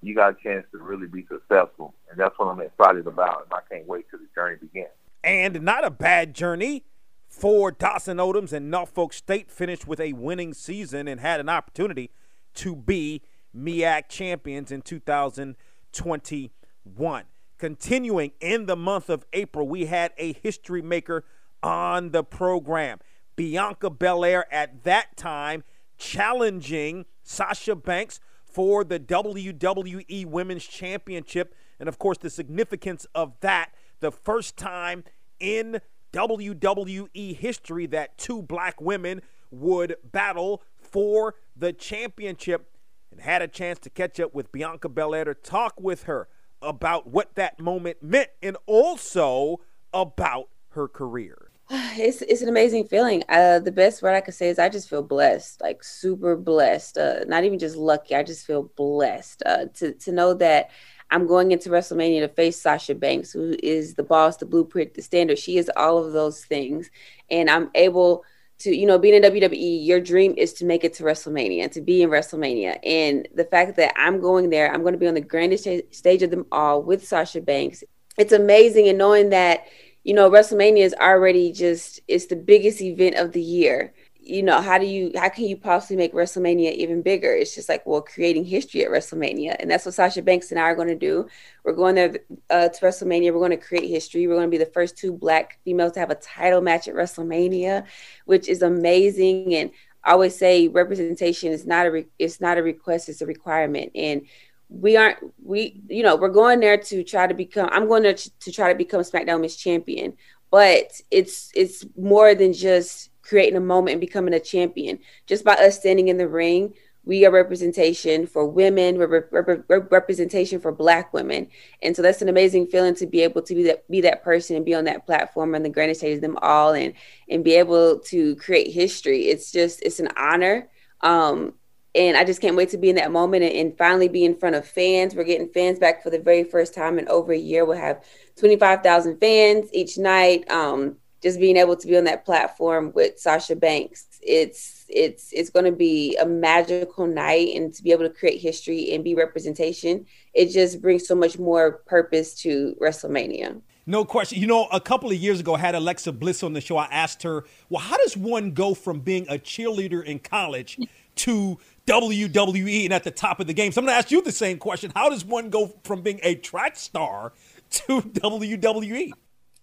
[0.00, 1.92] you got a chance to really be successful.
[2.10, 3.44] And that's what I'm excited about.
[3.44, 4.88] And I can't wait till the journey begins.
[5.22, 6.84] And not a bad journey
[7.28, 12.10] for Dawson Odums and Norfolk State finished with a winning season and had an opportunity
[12.54, 13.20] to be
[13.54, 17.24] MEAC champions in 2021.
[17.58, 21.24] Continuing in the month of April, we had a history maker
[21.62, 23.00] on the program.
[23.38, 25.62] Bianca Belair at that time
[25.96, 31.54] challenging Sasha Banks for the WWE Women's Championship.
[31.78, 33.70] And of course, the significance of that,
[34.00, 35.04] the first time
[35.38, 35.80] in
[36.12, 39.22] WWE history that two black women
[39.52, 42.72] would battle for the championship
[43.12, 46.26] and had a chance to catch up with Bianca Belair to talk with her
[46.60, 49.60] about what that moment meant and also
[49.92, 51.47] about her career.
[52.00, 53.24] It's it's an amazing feeling.
[53.28, 56.96] Uh, the best word I could say is I just feel blessed, like super blessed.
[56.96, 58.14] Uh, not even just lucky.
[58.14, 60.70] I just feel blessed uh, to to know that
[61.10, 65.02] I'm going into WrestleMania to face Sasha Banks, who is the boss, the blueprint, the
[65.02, 65.38] standard.
[65.38, 66.90] She is all of those things,
[67.30, 68.24] and I'm able
[68.60, 69.84] to, you know, being in WWE.
[69.84, 73.76] Your dream is to make it to WrestleMania, to be in WrestleMania, and the fact
[73.76, 76.82] that I'm going there, I'm going to be on the grandest stage of them all
[76.82, 77.82] with Sasha Banks.
[78.16, 79.64] It's amazing, and knowing that
[80.08, 83.92] you know, WrestleMania is already just it's the biggest event of the year.
[84.18, 87.30] You know, how do you how can you possibly make WrestleMania even bigger?
[87.30, 89.56] It's just like, well, creating history at WrestleMania.
[89.60, 91.28] And that's what Sasha Banks and I are going to do.
[91.62, 93.34] We're going there uh, to WrestleMania.
[93.34, 94.26] We're going to create history.
[94.26, 96.94] We're going to be the first two black females to have a title match at
[96.94, 97.84] WrestleMania,
[98.24, 99.54] which is amazing.
[99.56, 99.70] And
[100.04, 103.92] I always say representation is not a re- it's not a request, it's a requirement.
[103.94, 104.22] And
[104.68, 108.14] we aren't we you know we're going there to try to become i'm going there
[108.14, 110.12] to, to try to become smackdown miss champion.
[110.50, 114.98] But it's it's more than just creating a moment and becoming a champion.
[115.26, 116.72] Just by us standing in the ring
[117.08, 121.48] we are representation for women rep- rep- representation for black women.
[121.82, 124.56] And so that's an amazing feeling to be able to be that be that person
[124.56, 126.92] and be on that platform and the grandest stage of them all and
[127.30, 129.28] and be able to create history.
[129.28, 130.68] It's just it's an honor.
[131.00, 131.54] Um
[131.94, 134.36] and I just can't wait to be in that moment and, and, finally be in
[134.36, 135.14] front of fans.
[135.14, 137.64] We're getting fans back for the very first time in over a year.
[137.64, 138.04] We'll have
[138.36, 140.48] 25,000 fans each night.
[140.50, 145.50] Um, just being able to be on that platform with Sasha Banks, it's it's it's
[145.50, 149.14] going to be a magical night, and to be able to create history and be
[149.14, 153.60] representation, it just brings so much more purpose to WrestleMania.
[153.86, 154.38] No question.
[154.40, 156.76] You know, a couple of years ago, I had Alexa Bliss on the show.
[156.76, 160.78] I asked her, "Well, how does one go from being a cheerleader in college
[161.16, 161.58] to
[161.88, 163.72] WWE and at the top of the game.
[163.72, 164.92] So I'm going to ask you the same question.
[164.94, 167.32] How does one go from being a track star
[167.70, 169.12] to WWE?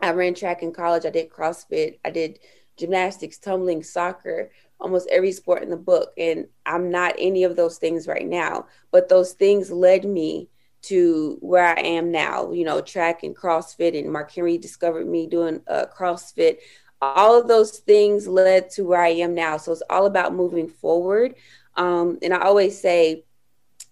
[0.01, 1.05] I ran track in college.
[1.05, 1.99] I did CrossFit.
[2.03, 2.39] I did
[2.77, 6.13] gymnastics, tumbling, soccer, almost every sport in the book.
[6.17, 8.65] And I'm not any of those things right now.
[8.91, 10.49] But those things led me
[10.83, 13.97] to where I am now, you know, track and CrossFit.
[13.97, 16.57] And Mark Henry discovered me doing uh, CrossFit.
[17.01, 19.57] All of those things led to where I am now.
[19.57, 21.35] So it's all about moving forward.
[21.77, 23.25] Um, and I always say,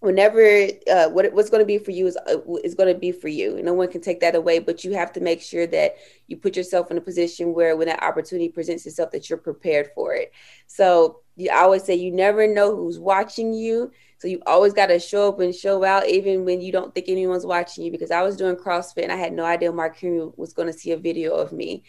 [0.04, 3.10] whenever uh, what what's going to be for you is uh, is going to be
[3.10, 3.60] for you.
[3.62, 6.56] No one can take that away, but you have to make sure that you put
[6.56, 10.32] yourself in a position where when that opportunity presents itself, that you're prepared for it.
[10.66, 13.90] So you, I always say you never know who's watching you.
[14.18, 17.08] So you always got to show up and show out, even when you don't think
[17.08, 17.90] anyone's watching you.
[17.90, 20.78] Because I was doing CrossFit and I had no idea Mark Henry was going to
[20.78, 21.82] see a video of me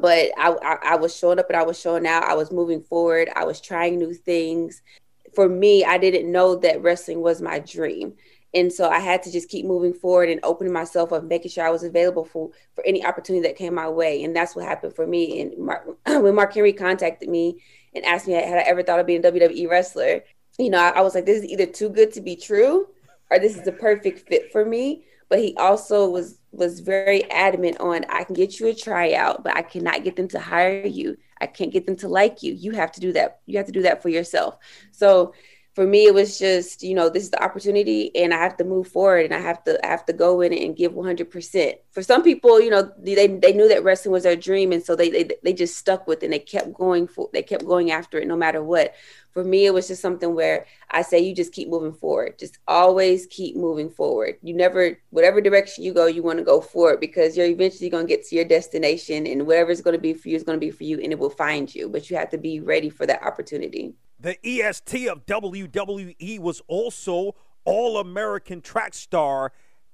[0.00, 2.24] but I, I, I, was showing up and I was showing out.
[2.24, 3.30] I was moving forward.
[3.34, 4.82] I was trying new things
[5.36, 8.14] for me, I didn't know that wrestling was my dream.
[8.54, 11.66] And so I had to just keep moving forward and opening myself up, making sure
[11.66, 14.24] I was available for, for any opportunity that came my way.
[14.24, 15.42] And that's what happened for me.
[15.42, 17.62] And Mark, when Mark Henry contacted me
[17.94, 20.24] and asked me, had I ever thought of being a WWE wrestler?
[20.58, 22.88] You know, I, I was like, this is either too good to be true
[23.30, 25.04] or this is the perfect fit for me.
[25.28, 29.54] But he also was was very adamant on I can get you a tryout, but
[29.54, 32.52] I cannot get them to hire you I can't get them to like you.
[32.52, 33.40] You have to do that.
[33.46, 34.56] You have to do that for yourself.
[34.90, 35.34] So
[35.76, 38.64] for me, it was just, you know, this is the opportunity and I have to
[38.64, 41.74] move forward and I have to I have to go in and give 100%.
[41.90, 44.72] For some people, you know, they, they knew that wrestling was their dream.
[44.72, 47.42] And so they, they, they just stuck with it and they kept going for, they
[47.42, 48.94] kept going after it no matter what
[49.36, 52.38] for me, it was just something where I say you just keep moving forward.
[52.38, 54.36] Just always keep moving forward.
[54.42, 58.06] You never, whatever direction you go, you want to go forward because you're eventually going
[58.06, 60.58] to get to your destination, and whatever is going to be for you is going
[60.58, 61.86] to be for you, and it will find you.
[61.90, 63.92] But you have to be ready for that opportunity.
[64.18, 69.52] The EST of WWE was also All American track star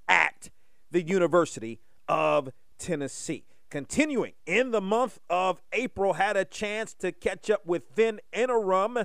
[0.09, 0.51] at
[0.91, 3.45] the University of Tennessee.
[3.71, 8.99] Continuing in the month of April, had a chance to catch up with then interim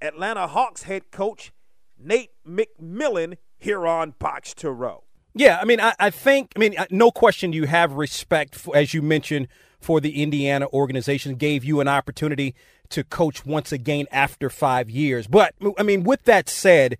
[0.00, 1.52] Atlanta Hawks head coach
[1.98, 5.02] Nate McMillan here on Box to Row.
[5.34, 8.94] Yeah, I mean, I, I think, I mean, no question you have respect, for, as
[8.94, 9.48] you mentioned,
[9.80, 12.54] for the Indiana organization, gave you an opportunity
[12.90, 15.26] to coach once again after five years.
[15.26, 16.98] But, I mean, with that said,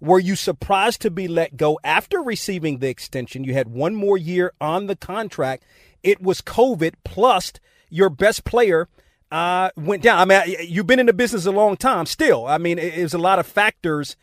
[0.00, 3.44] were you surprised to be let go after receiving the extension?
[3.44, 5.64] You had one more year on the contract.
[6.02, 7.52] It was COVID, plus
[7.90, 8.88] your best player
[9.32, 10.18] uh, went down.
[10.18, 12.46] I mean, you've been in the business a long time still.
[12.46, 14.16] I mean, it, it was a lot of factors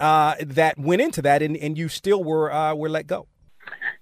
[0.00, 3.26] uh, that went into that, and, and you still were uh, were let go.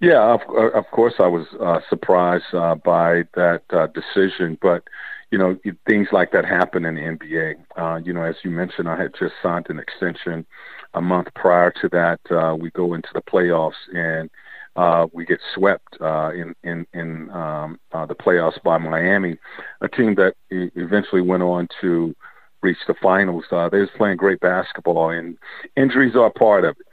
[0.00, 0.40] Yeah, of,
[0.74, 4.84] of course, I was uh, surprised uh, by that uh, decision, but
[5.30, 5.56] you know,
[5.86, 7.54] things like that happen in the NBA.
[7.76, 10.46] Uh, you know, as you mentioned, I had just signed an extension
[10.94, 12.20] a month prior to that.
[12.30, 14.30] Uh, we go into the playoffs and
[14.76, 19.36] uh, we get swept uh, in in in um, uh, the playoffs by Miami,
[19.80, 22.14] a team that eventually went on to
[22.62, 23.44] reach the finals.
[23.50, 25.38] Uh, they was playing great basketball, and
[25.76, 26.86] injuries are part of it.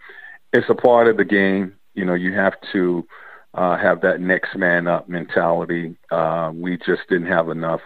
[0.53, 1.73] It's a part of the game.
[1.93, 3.05] You know, you have to
[3.53, 5.95] uh, have that next man up mentality.
[6.09, 7.81] Uh, we just didn't have enough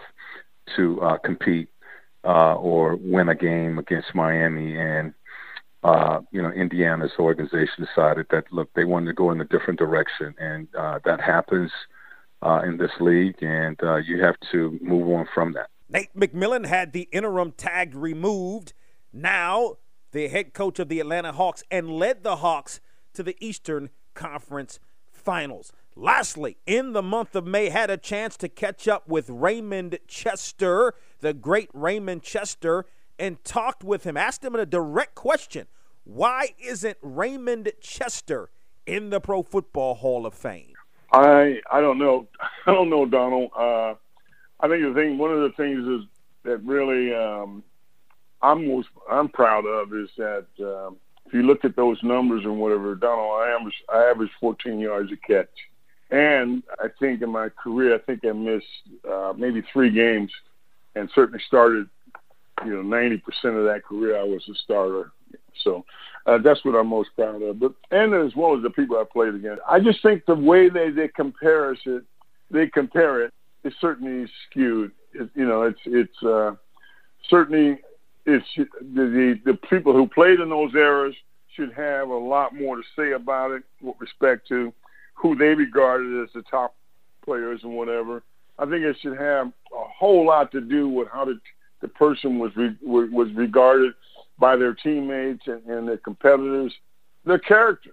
[0.76, 1.68] to uh, compete
[2.24, 5.14] uh, or win a game against Miami, and
[5.84, 9.78] uh, you know, Indiana's organization decided that look, they wanted to go in a different
[9.78, 11.70] direction, and uh, that happens
[12.42, 15.68] uh, in this league, and uh, you have to move on from that.
[15.88, 18.72] Nate McMillan had the interim tag removed.
[19.12, 19.76] Now,
[20.12, 22.80] the head coach of the Atlanta Hawks and led the Hawks
[23.14, 24.80] to the Eastern Conference
[25.12, 25.72] Finals.
[26.00, 30.94] Lastly, in the month of May, had a chance to catch up with Raymond Chester,
[31.18, 32.86] the great Raymond Chester,
[33.18, 34.16] and talked with him.
[34.16, 35.66] Asked him a direct question
[36.04, 38.48] Why isn't Raymond Chester
[38.86, 40.74] in the Pro Football Hall of Fame?
[41.12, 42.28] I I don't know.
[42.66, 43.50] I don't know, Donald.
[43.58, 43.94] Uh,
[44.60, 46.06] I think the thing, one of the things is
[46.44, 47.64] that really um,
[48.40, 50.96] I'm most I'm proud of is that um,
[51.26, 55.10] if you look at those numbers and whatever, Donald, I average I average 14 yards
[55.10, 55.50] a catch,
[56.10, 58.64] and I think in my career, I think I missed
[59.10, 60.30] uh, maybe three games,
[60.94, 61.88] and certainly started,
[62.64, 63.20] you know, 90%
[63.58, 65.12] of that career I was a starter.
[65.62, 65.84] So
[66.26, 67.60] uh, that's what I'm most proud of.
[67.60, 70.68] But and as well as the people I played against, I just think the way
[70.68, 72.04] they they compare it,
[72.50, 73.32] they compare it
[73.64, 74.92] is certainly skewed.
[75.12, 76.52] It, you know, it's it's uh,
[77.28, 77.80] certainly
[78.24, 81.14] it's the, the the people who played in those eras
[81.54, 84.72] should have a lot more to say about it with respect to
[85.20, 86.74] who they regarded as the top
[87.24, 88.22] players and whatever.
[88.58, 91.38] I think it should have a whole lot to do with how the
[91.80, 93.92] the person was re, was regarded
[94.38, 96.72] by their teammates and, and their competitors,
[97.24, 97.92] their character,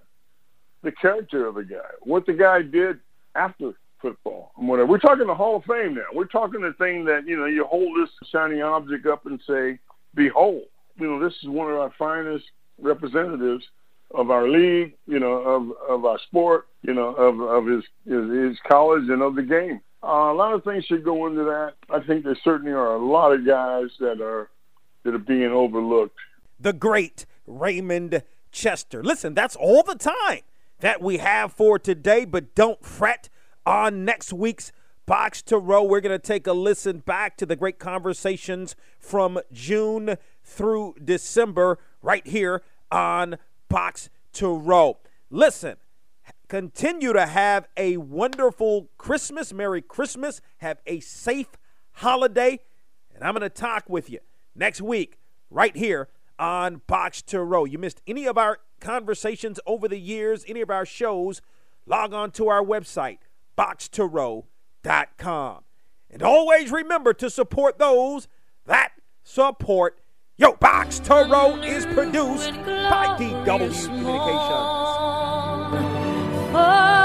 [0.84, 3.00] the character of the guy, what the guy did
[3.36, 4.88] after football and whatever.
[4.88, 6.06] We're talking the Hall of Fame now.
[6.14, 9.80] We're talking the thing that you know you hold this shiny object up and say,
[10.16, 10.64] "Behold,
[10.98, 12.46] you know this is one of our finest
[12.80, 13.66] representatives
[14.12, 18.30] of our league, you know, of of our sport, you know, of of his his,
[18.32, 21.74] his college and of the game." Uh, a lot of things should go into that.
[21.90, 24.50] I think there certainly are a lot of guys that are
[25.04, 26.18] that are being overlooked.
[26.60, 29.04] The great Raymond Chester.
[29.04, 30.42] Listen, that's all the time
[30.80, 33.30] that we have for today, but don't fret
[33.66, 34.72] on next week's
[35.06, 35.84] Box to Row.
[35.84, 41.78] We're going to take a listen back to the great conversations from June through December
[42.02, 43.38] right here on
[43.70, 44.98] Box to Row.
[45.30, 45.78] Listen,
[46.48, 49.54] continue to have a wonderful Christmas.
[49.54, 50.42] Merry Christmas.
[50.58, 51.58] Have a safe
[51.94, 52.60] holiday.
[53.14, 54.20] And I'm going to talk with you
[54.56, 55.18] next week
[55.50, 57.66] right here on Box to Row.
[57.66, 61.42] You missed any of our conversations over the years, any of our shows,
[61.86, 63.20] log on to our website,
[63.58, 65.64] boxtorow.com.
[66.10, 68.28] And always remember to support those
[68.66, 68.94] that
[69.24, 70.00] support
[70.38, 74.76] Yo, Box to Row is produced by DW Communications.
[76.52, 77.05] when